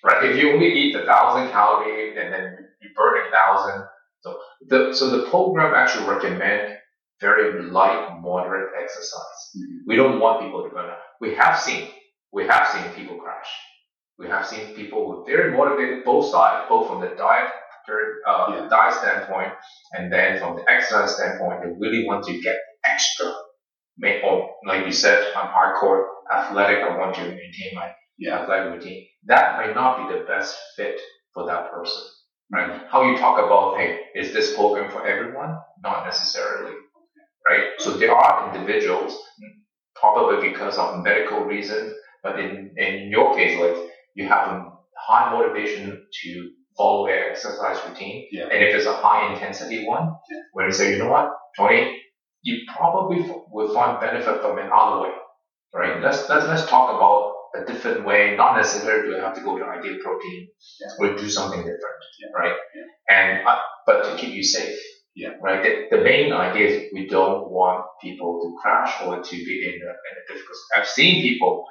[0.04, 0.24] Right?
[0.30, 3.86] If you only eat a thousand calories and then you burn a thousand.
[4.20, 6.76] So the, so the program actually recommend
[7.20, 9.40] very light, moderate exercise.
[9.56, 9.84] Mhm.
[9.86, 10.98] We don't want people to burn out.
[11.20, 11.90] We have seen,
[12.32, 13.50] we have seen people crash.
[14.18, 17.50] We have seen people who are very motivated, both sides, both from the diet,
[18.26, 18.68] uh, Yeah.
[18.68, 19.52] diet standpoint,
[19.94, 23.32] and then from the exercise standpoint, they really want to get extra.
[24.01, 26.78] Ma- Or like you said, I'm hardcore athletic.
[26.84, 28.40] I want to maintain my Yeah.
[28.40, 29.07] athletic routine.
[29.26, 31.01] That may not be the best fit
[31.34, 32.03] for that person,
[32.53, 32.70] right?
[32.70, 32.86] Mm-hmm.
[32.92, 35.59] How you talk about, hey, is this program for everyone?
[35.82, 36.74] Not necessarily,
[37.48, 37.66] right?
[37.78, 39.12] So there are individuals,
[39.94, 43.76] probably because of medical reasons, but in, in your case, like
[44.14, 48.28] you have a high motivation to follow an exercise routine.
[48.32, 48.44] Yeah.
[48.44, 50.40] And if it's a high intensity one, Yeah.
[50.53, 52.01] where you say, you know what, Tony,
[52.43, 55.12] you probably f- will find benefit from another way,
[55.74, 56.03] right?
[56.03, 59.59] Let's, let's, let's talk about a different way, not necessarily do you have to go
[59.59, 60.49] to ideal protein.
[60.80, 60.86] Yeah.
[60.99, 62.38] We'll do something different, Yeah.
[62.41, 62.57] right?
[63.09, 64.78] And, uh, but to keep you safe.
[65.16, 65.30] Yeah.
[65.43, 65.62] Right.
[65.91, 69.74] The, the main idea is we don't want people to crash or to be in
[69.82, 70.57] a, in a difficult.
[70.76, 71.66] I've seen people,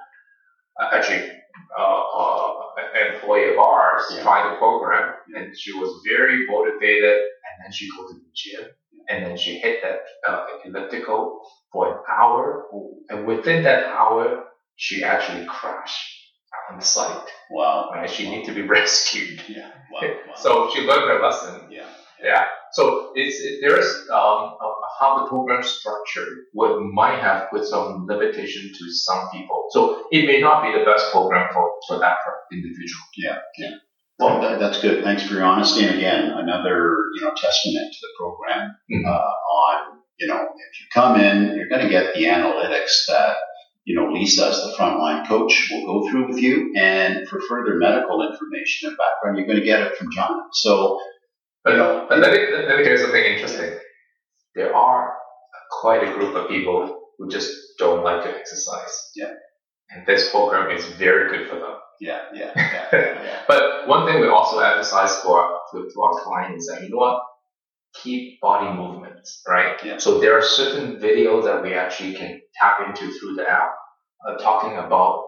[0.79, 1.31] uh, actually,
[1.77, 2.53] uh, uh,
[2.95, 4.23] an employee of ours Yeah.
[4.23, 8.65] try the program and she was very motivated and then she go to the gym
[9.09, 11.39] and then she hit that uh, elliptical
[11.71, 12.65] for an hour
[13.09, 14.43] and within that hour
[14.75, 16.15] she actually crashed
[16.71, 17.89] on the site Wow.
[17.93, 19.69] right she need to be rescued Yeah.
[19.91, 20.01] Wow.
[20.01, 20.33] wow.
[20.35, 21.85] so she learned her lesson yeah.
[22.23, 24.55] yeah so it's it, there is um,
[24.99, 30.25] how the program structured what might have put some limitation to some people so it
[30.25, 32.17] may not be the best program for for that
[32.51, 33.05] individual
[34.19, 35.03] Well, that, that's good.
[35.03, 35.85] Thanks for your honesty.
[35.85, 39.05] And again, another you know testament to the program Mhm.
[39.05, 43.37] uh, on you know if you come in, you're going to get the analytics that
[43.89, 46.71] you know, Lisa as the frontline coach will go through with you.
[46.77, 50.41] And for further medical information and background, you're going to get it from John.
[50.53, 50.99] So,
[51.63, 53.79] but, you know, but let, me, let me tell you something interesting.
[54.53, 55.15] There are
[55.81, 59.09] quite a group of people who just don't like to exercise.
[59.15, 59.33] Yeah.
[59.89, 61.75] And this program is very good for them.
[61.99, 62.87] Yeah, yeah, yeah.
[62.93, 63.41] yeah.
[63.47, 66.97] but one thing we also emphasize for to, to our clients is that you know
[66.97, 67.21] what,
[67.93, 69.77] keep body movements, right?
[69.83, 69.97] Yeah.
[69.97, 73.71] So there are certain videos that we actually can tap into through the app,
[74.27, 75.25] uh, talking about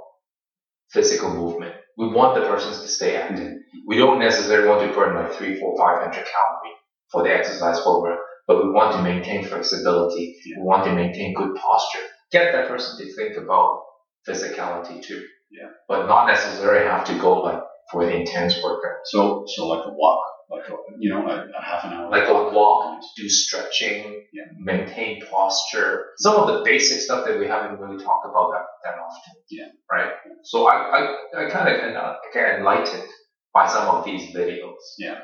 [0.92, 1.76] physical movement.
[1.98, 3.40] We want the persons to stay active.
[3.40, 3.80] Mm-hmm.
[3.88, 6.78] We don't necessarily want to burn like three, four, five hundred calories
[7.12, 8.18] for the exercise program,
[8.48, 10.38] but we want to maintain flexibility.
[10.46, 10.58] Yeah.
[10.60, 12.06] We want to maintain good posture.
[12.32, 13.82] Get that person to think about
[14.28, 15.26] physicality too.
[15.52, 15.70] Yeah.
[15.88, 19.00] But not necessarily have to go like for the intense workout.
[19.06, 22.10] So, so like a walk, like a, you know, a, a half an hour.
[22.10, 22.52] Like walk.
[22.52, 24.44] a walk, to do stretching, yeah.
[24.58, 26.06] maintain posture.
[26.18, 29.34] Some of the basic stuff that we haven't really talked about that, that often.
[29.50, 29.68] Yeah.
[29.92, 30.12] Right.
[30.44, 33.10] So I, I, I kind of get enlightened
[33.54, 34.76] by some of these videos.
[34.98, 35.20] Yeah.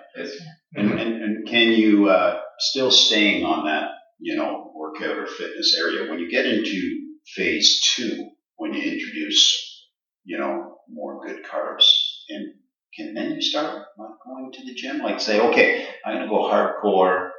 [0.75, 5.77] And, and, and can you, uh, still staying on that, you know, workout or fitness
[5.79, 9.66] area when you get into phase two, when you introduce
[10.27, 11.85] you know, more good carbs.
[12.29, 12.53] And
[12.95, 14.99] can then you start like going to the gym?
[14.99, 17.29] Like say, okay, I'm gonna go hardcore,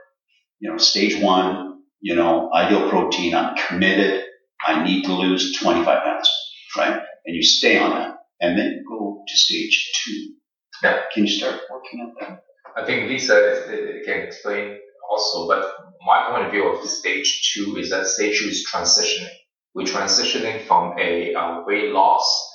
[0.58, 4.24] you know, stage one, you know, ideal protein, I'm committed,
[4.66, 6.30] I need to lose 25 pounds,
[6.76, 7.00] right?
[7.26, 8.16] And you stay on that.
[8.40, 10.34] And then go to stage two.
[10.82, 11.00] Yeah.
[11.12, 12.42] Can you start working on that?
[12.76, 13.64] I think Lisa
[14.06, 14.78] can explain
[15.10, 15.74] also, but
[16.06, 19.28] my point of view of stage two is that stage two is transitioning.
[19.74, 22.48] We're transitioning from a uh, weight loss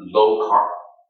[0.00, 0.68] low carb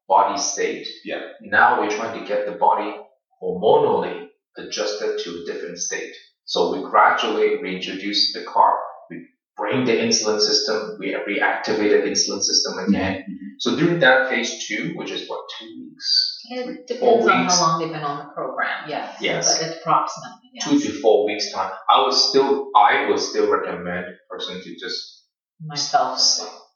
[0.09, 0.87] body state.
[1.05, 1.21] Yeah.
[1.41, 2.97] Now we're trying to get the body
[3.43, 4.27] hormonally
[4.57, 6.13] adjusted to a different state.
[6.45, 8.77] So we gradually reintroduce the carb,
[9.09, 9.25] we
[9.57, 13.23] bring the insulin system, we reactivate the insulin system again.
[13.23, 13.47] Mm-hmm.
[13.61, 16.39] So during that phase two, which is what, two weeks?
[16.51, 19.19] It depends on how long they've been on the program, yes.
[19.21, 19.59] Yes.
[19.59, 20.51] But it's approximately.
[20.55, 20.65] Yes.
[20.65, 21.71] Two to four weeks time.
[21.89, 25.27] I would still I would still recommend a person to just
[25.65, 26.19] myself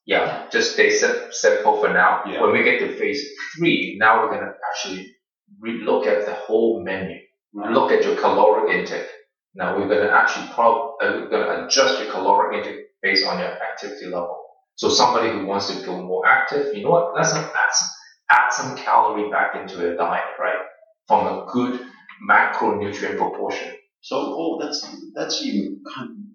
[0.07, 0.49] yeah, yeah.
[0.51, 2.23] just stay simple for now.
[2.27, 2.43] Yeah.
[2.43, 3.23] When we get to phase
[3.57, 5.15] three, now we're gonna actually
[5.61, 7.17] look at the whole menu.
[7.55, 9.09] Look at your caloric intake.
[9.55, 13.49] Now we're gonna actually prob- uh, we're gonna adjust your caloric intake based on your
[13.63, 14.41] activity level.
[14.77, 17.15] So somebody who wants to feel more active, you know what?
[17.15, 17.89] Let's add some,
[18.31, 20.59] add some calorie back into their diet, right?
[21.07, 21.81] From a good
[22.29, 23.73] macronutrient proportion.
[24.01, 25.83] So, oh, that's that's even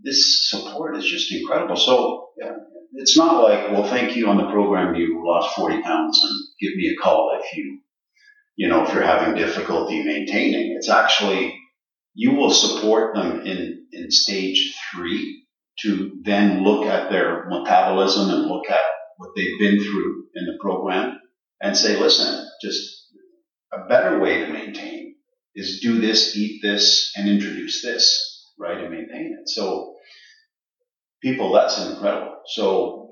[0.04, 1.76] this support is just incredible.
[1.76, 2.54] So, yeah,
[2.94, 6.76] it's not like, well, thank you on the program, you lost 40 pounds and give
[6.76, 7.80] me a call if you,
[8.56, 10.76] you know, if you're having difficulty maintaining.
[10.76, 11.58] It's actually,
[12.14, 15.46] you will support them in, in stage three
[15.82, 18.82] to then look at their metabolism and look at
[19.18, 21.20] what they've been through in the program
[21.62, 23.06] and say, listen, just
[23.72, 25.16] a better way to maintain
[25.56, 29.50] is do this, eat this, and introduce this, right, and maintain it.
[29.50, 29.96] So
[31.22, 32.29] people, that's incredible.
[32.48, 33.12] So,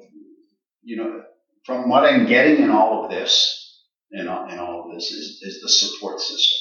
[0.83, 1.23] you know,
[1.65, 5.41] from what I'm getting in all of this, in all, in all of this, is,
[5.41, 6.57] is the support system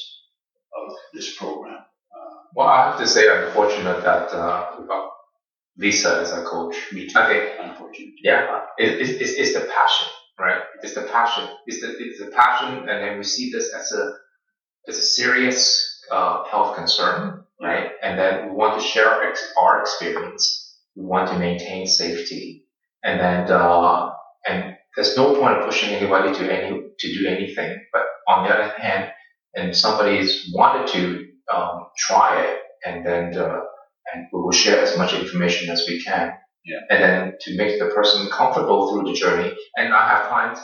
[0.75, 1.77] of this program.
[1.77, 5.11] Uh, well, I have to say, I'm fortunate that uh, we got
[5.77, 6.75] Lisa as a coach.
[6.91, 7.19] Me too.
[7.19, 8.13] I think, unfortunate.
[8.23, 10.07] Yeah, it, it, it's, it's the passion,
[10.39, 10.61] right?
[10.83, 11.47] It's the passion.
[11.67, 14.13] It's the, it's the passion, and then we see this as a
[14.87, 17.91] as a serious uh, health concern, right?
[18.01, 20.66] And then we want to share our, our experience
[20.97, 22.65] we want to maintain safety,
[23.03, 24.09] and then uh,
[24.47, 27.77] and there's no point of pushing anybody to any to do anything.
[27.93, 29.11] But on the other hand,
[29.55, 33.59] and somebody's wanted to um, try it, and then uh,
[34.13, 36.33] and we will share as much information as we can.
[36.65, 36.79] Yeah.
[36.89, 39.55] And then to make the person comfortable through the journey.
[39.77, 40.61] And I have clients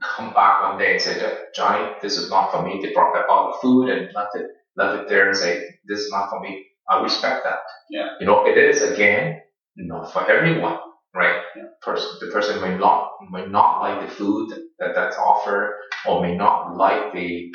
[0.00, 1.20] come back one day and say,
[1.54, 2.80] Johnny, this is not for me.
[2.82, 6.00] They brought back all the food and left it left it there and say, this
[6.00, 6.64] is not for me.
[6.90, 7.60] I respect that.
[7.90, 8.08] Yeah.
[8.20, 9.40] You know, it is again
[9.76, 10.78] not for everyone,
[11.14, 11.40] right?
[11.56, 11.64] Yeah.
[11.82, 15.76] Person, the person may not may not like the food that that's offered,
[16.06, 17.52] or may not like the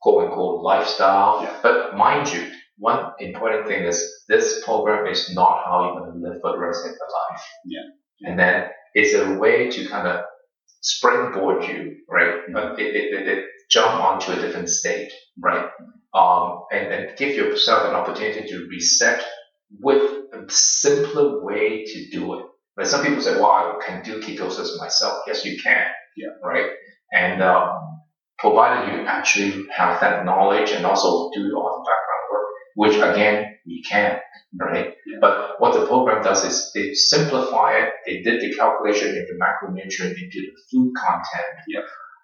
[0.00, 1.42] quote unquote lifestyle.
[1.42, 1.58] Yeah.
[1.62, 6.28] But mind you, one important thing is this program is not how you're going to
[6.28, 7.44] live for the rest of your life.
[7.66, 8.30] Yeah.
[8.30, 10.24] And then it's a way to kind of
[10.80, 12.40] springboard you, right?
[12.50, 12.80] Mm-hmm.
[12.80, 15.70] It, it, it, it, jump onto a different state, right?
[16.14, 19.24] Um, and, and give yourself an opportunity to reset
[19.80, 20.02] with
[20.34, 22.46] a simpler way to do it.
[22.76, 25.22] But some people say, well, I can do ketosis myself.
[25.26, 25.86] Yes, you can.
[26.16, 26.28] Yeah.
[26.42, 26.70] Right.
[27.12, 28.00] And um,
[28.38, 33.54] provided you actually have that knowledge and also do all the background work, which again,
[33.64, 34.18] you can,
[34.58, 34.94] right?
[35.06, 35.18] Yeah.
[35.20, 40.20] But what the program does is they simplify it, they did the calculation into macronutrient,
[40.20, 41.80] into the food content, Yeah.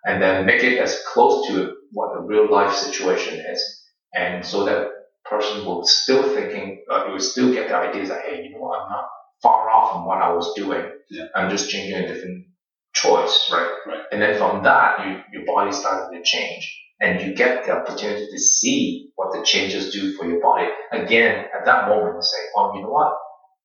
[0.08, 3.84] And then make it as close to what the real life situation is.
[4.14, 4.88] And so that
[5.28, 8.60] person will still thinking, uh, you will still get the ideas that, hey, you know
[8.60, 9.04] what, I'm not
[9.42, 10.82] far off from what I was doing.
[11.10, 11.26] Yeah.
[11.36, 12.46] I'm just changing a different
[12.94, 13.70] choice, right?
[13.86, 14.02] Right.
[14.10, 18.28] And then from that, you, your body starts to change and you get the opportunity
[18.30, 20.68] to see what the changes do for your body.
[20.90, 23.12] Again, at that moment, you say, oh, you know what?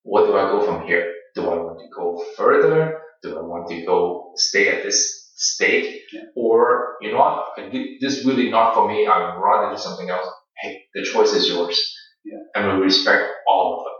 [0.04, 1.10] What do I go from here?
[1.36, 3.00] Do I want to go further?
[3.24, 6.02] Do I want to go stay at this state?
[6.12, 6.22] Yeah.
[6.36, 7.72] Or, you know what?
[8.02, 9.08] This is really not for me.
[9.08, 10.28] I would rather do something else.
[10.62, 11.96] Hey, the choice is yours.
[12.24, 12.40] Yeah.
[12.56, 13.94] And we respect all of them.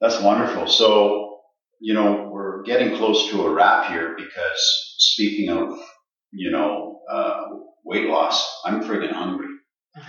[0.00, 0.66] That's wonderful.
[0.66, 1.40] So,
[1.80, 5.78] you know, we're getting close to a wrap here because speaking of,
[6.32, 7.42] you know, uh,
[7.84, 9.49] weight loss, I'm friggin' hungry.
[9.94, 10.04] And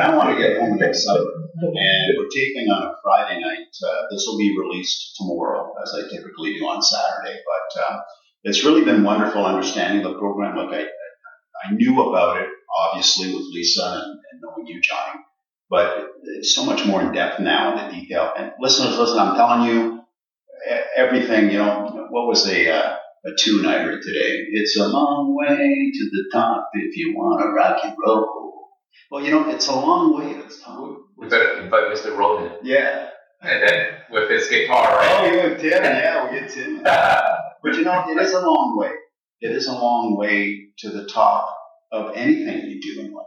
[0.00, 1.48] I want to get home and get supper.
[1.62, 3.66] And we're taping on a Friday night.
[3.84, 7.38] Uh, this will be released tomorrow, as I typically do on Saturday.
[7.44, 8.00] But um,
[8.44, 10.56] it's really been wonderful understanding the program.
[10.56, 10.86] Like I,
[11.68, 12.48] I knew about it,
[12.86, 15.20] obviously, with Lisa and, and knowing you, Johnny.
[15.68, 18.32] But it's so much more in depth now in the detail.
[18.36, 20.00] And listeners, listen, I'm telling you,
[20.96, 24.44] everything, you know, what was the uh, a tune I heard today?
[24.52, 28.26] It's a long way to the top if you want a rocky road.
[29.10, 30.98] Well, you know, it's a long way to the top.
[31.18, 32.16] We better invite Mr.
[32.16, 32.52] Ronan.
[32.62, 33.08] Yeah.
[33.42, 35.32] And then with his guitar, Oh, right?
[35.32, 36.82] you and Tim, yeah, we get Tim.
[37.62, 38.90] But you know, it is a long way.
[39.42, 41.54] It is a long way to the top
[41.92, 43.26] of anything you do in life,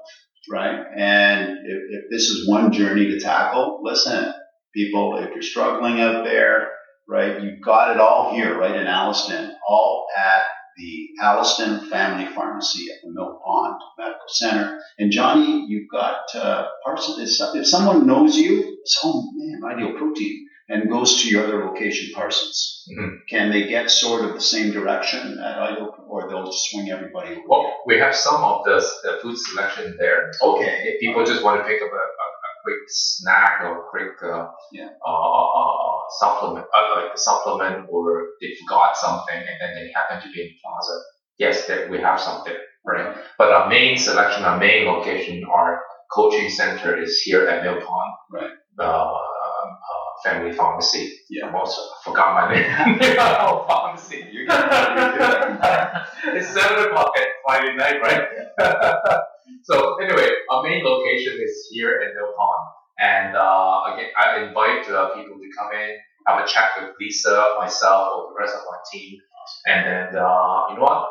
[0.51, 0.85] right?
[0.97, 4.33] And if, if this is one journey to tackle, listen,
[4.73, 6.69] people, if you're struggling out there,
[7.07, 10.43] right, you've got it all here, right, in Alliston, all at
[10.77, 14.79] the Alliston Family Pharmacy at the Mill Pond Medical Center.
[14.97, 17.21] And Johnny, you've got uh, Parson.
[17.21, 21.43] If so- if someone knows you, it's oh man, Ideal Protein, and goes to your
[21.43, 22.85] other location, Parsons.
[22.91, 23.17] Mhm.
[23.29, 27.33] Can they get sort of the same direction at Ideal, or they'll just swing everybody?
[27.35, 30.31] over Well, we have some of the, the food selection there.
[30.41, 30.85] okay.
[30.85, 34.47] If people just want to pick up a, a, a quick snack or quick uh,
[34.71, 34.89] Yeah.
[35.05, 35.82] uh, uh, uh,
[36.19, 40.41] supplement, uh, like a supplement, or they forgot something and then they happen to be
[40.41, 40.99] in the Plaza,
[41.37, 43.15] yes, that we have something, right?
[43.37, 45.81] But our main selection, our main location, our
[46.13, 48.13] coaching center is here at Mill Pond.
[48.31, 48.51] Right.
[48.79, 51.13] Uh, um, uh, family pharmacy.
[51.29, 51.47] Yeah.
[51.47, 52.99] I'm also I forgot my name.
[53.17, 54.25] Pharmacy.
[54.31, 54.53] You're good.
[56.35, 58.23] it's seven o'clock at Friday night, right?
[59.63, 62.63] so anyway, our main location is here at Mill Pond,
[62.99, 67.55] and uh, again, I invite uh, people to come in, have a chat with Lisa,
[67.59, 69.19] myself, or the rest of my team,
[69.67, 71.09] and then uh, you know what?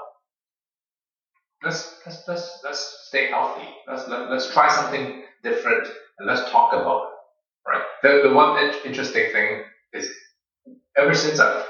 [1.62, 3.68] Let's let's let's let's stay healthy.
[3.86, 5.86] Let's let, let's try something different,
[6.18, 7.70] and let's talk about it.
[7.70, 7.82] Right.
[8.02, 9.62] The the one in- interesting thing
[9.92, 10.10] is,
[10.96, 11.64] ever since I've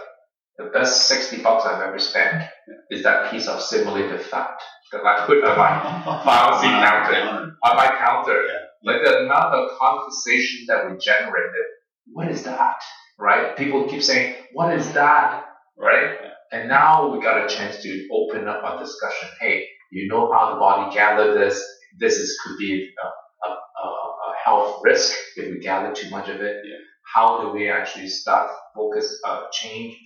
[0.58, 2.44] the best 60 bucks I've ever spent
[2.90, 4.54] is that piece of simulated fat
[4.92, 7.56] that I put on my Pharmacy counter.
[7.64, 8.44] on my counter.
[8.84, 11.66] Like the amount of conversation that we generated.
[12.12, 12.76] What is that?
[13.18, 13.56] Right?
[13.56, 15.44] People keep saying, What is that?
[15.78, 16.16] Right?
[16.52, 19.28] And now we got a chance to open up our discussion.
[19.40, 21.62] Hey, you know how the body gather this.
[21.98, 26.28] This is could be a, a, a, a health risk if we gather too much
[26.28, 26.62] of it.
[26.64, 26.76] Yeah.
[27.14, 29.96] How do we actually start focus uh, change?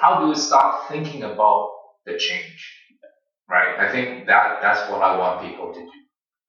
[0.00, 1.70] How do we start thinking about
[2.06, 2.76] the change?
[3.48, 3.78] Right?
[3.78, 5.90] I think that that's what I want people to do.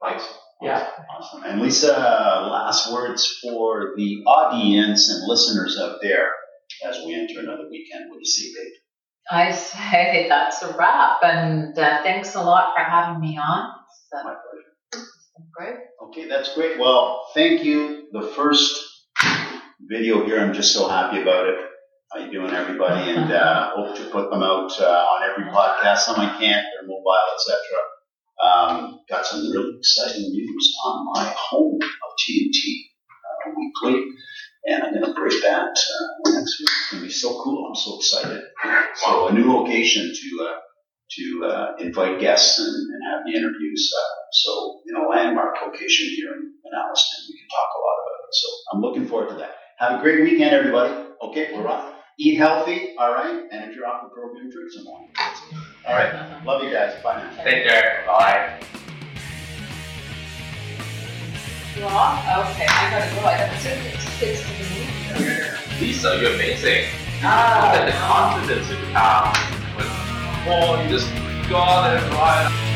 [0.01, 0.21] Like,
[0.61, 0.87] yeah.
[1.09, 1.43] Awesome.
[1.43, 6.29] And Lisa, last words for the audience and listeners out there
[6.85, 8.09] as we enter another weekend.
[8.09, 8.71] What do you see, babe?
[9.29, 13.69] I say that's a wrap, and uh, thanks a lot for having me on.
[14.13, 15.05] Uh, My pleasure.
[15.55, 15.75] great.
[16.07, 16.79] Okay, that's great.
[16.79, 18.07] Well, thank you.
[18.11, 18.73] The first
[19.79, 21.55] video here, I'm just so happy about it.
[22.11, 23.11] How you doing, everybody?
[23.11, 25.99] And uh, hope to put them out uh, on every podcast.
[25.99, 27.57] Some I can't, they're mobile, etc.
[28.51, 34.03] Um, got some really exciting news on my home of TNT uh, Weekly,
[34.65, 36.67] and I'm going to break that uh, next week.
[36.69, 37.67] It's going to be so cool.
[37.67, 38.41] I'm so excited.
[38.95, 40.55] So a new location to uh,
[41.17, 43.93] to uh, invite guests and, and have the interviews.
[43.97, 47.97] Uh, so in a landmark location here in, in Alliston, we can talk a lot
[48.03, 48.33] about it.
[48.33, 49.55] So I'm looking forward to that.
[49.77, 50.93] Have a great weekend, everybody.
[51.21, 51.93] Okay, we're off.
[52.19, 53.43] Eat healthy, all right.
[53.51, 55.70] And if you're off the program, drink some wine.
[55.87, 56.45] All right.
[56.45, 57.01] Love you guys.
[57.01, 57.43] Bye now.
[57.43, 58.03] Take care.
[58.05, 58.59] Bye.
[61.75, 62.51] You off?
[62.51, 63.21] Okay, I gotta go.
[63.25, 65.81] I got tickets tickets to the movie.
[65.81, 66.85] Lisa, you're amazing.
[67.23, 67.71] Ah.
[67.71, 69.35] Look at the confidence you have.
[69.75, 69.87] When,
[70.47, 71.09] oh, you just
[71.49, 72.70] got it right.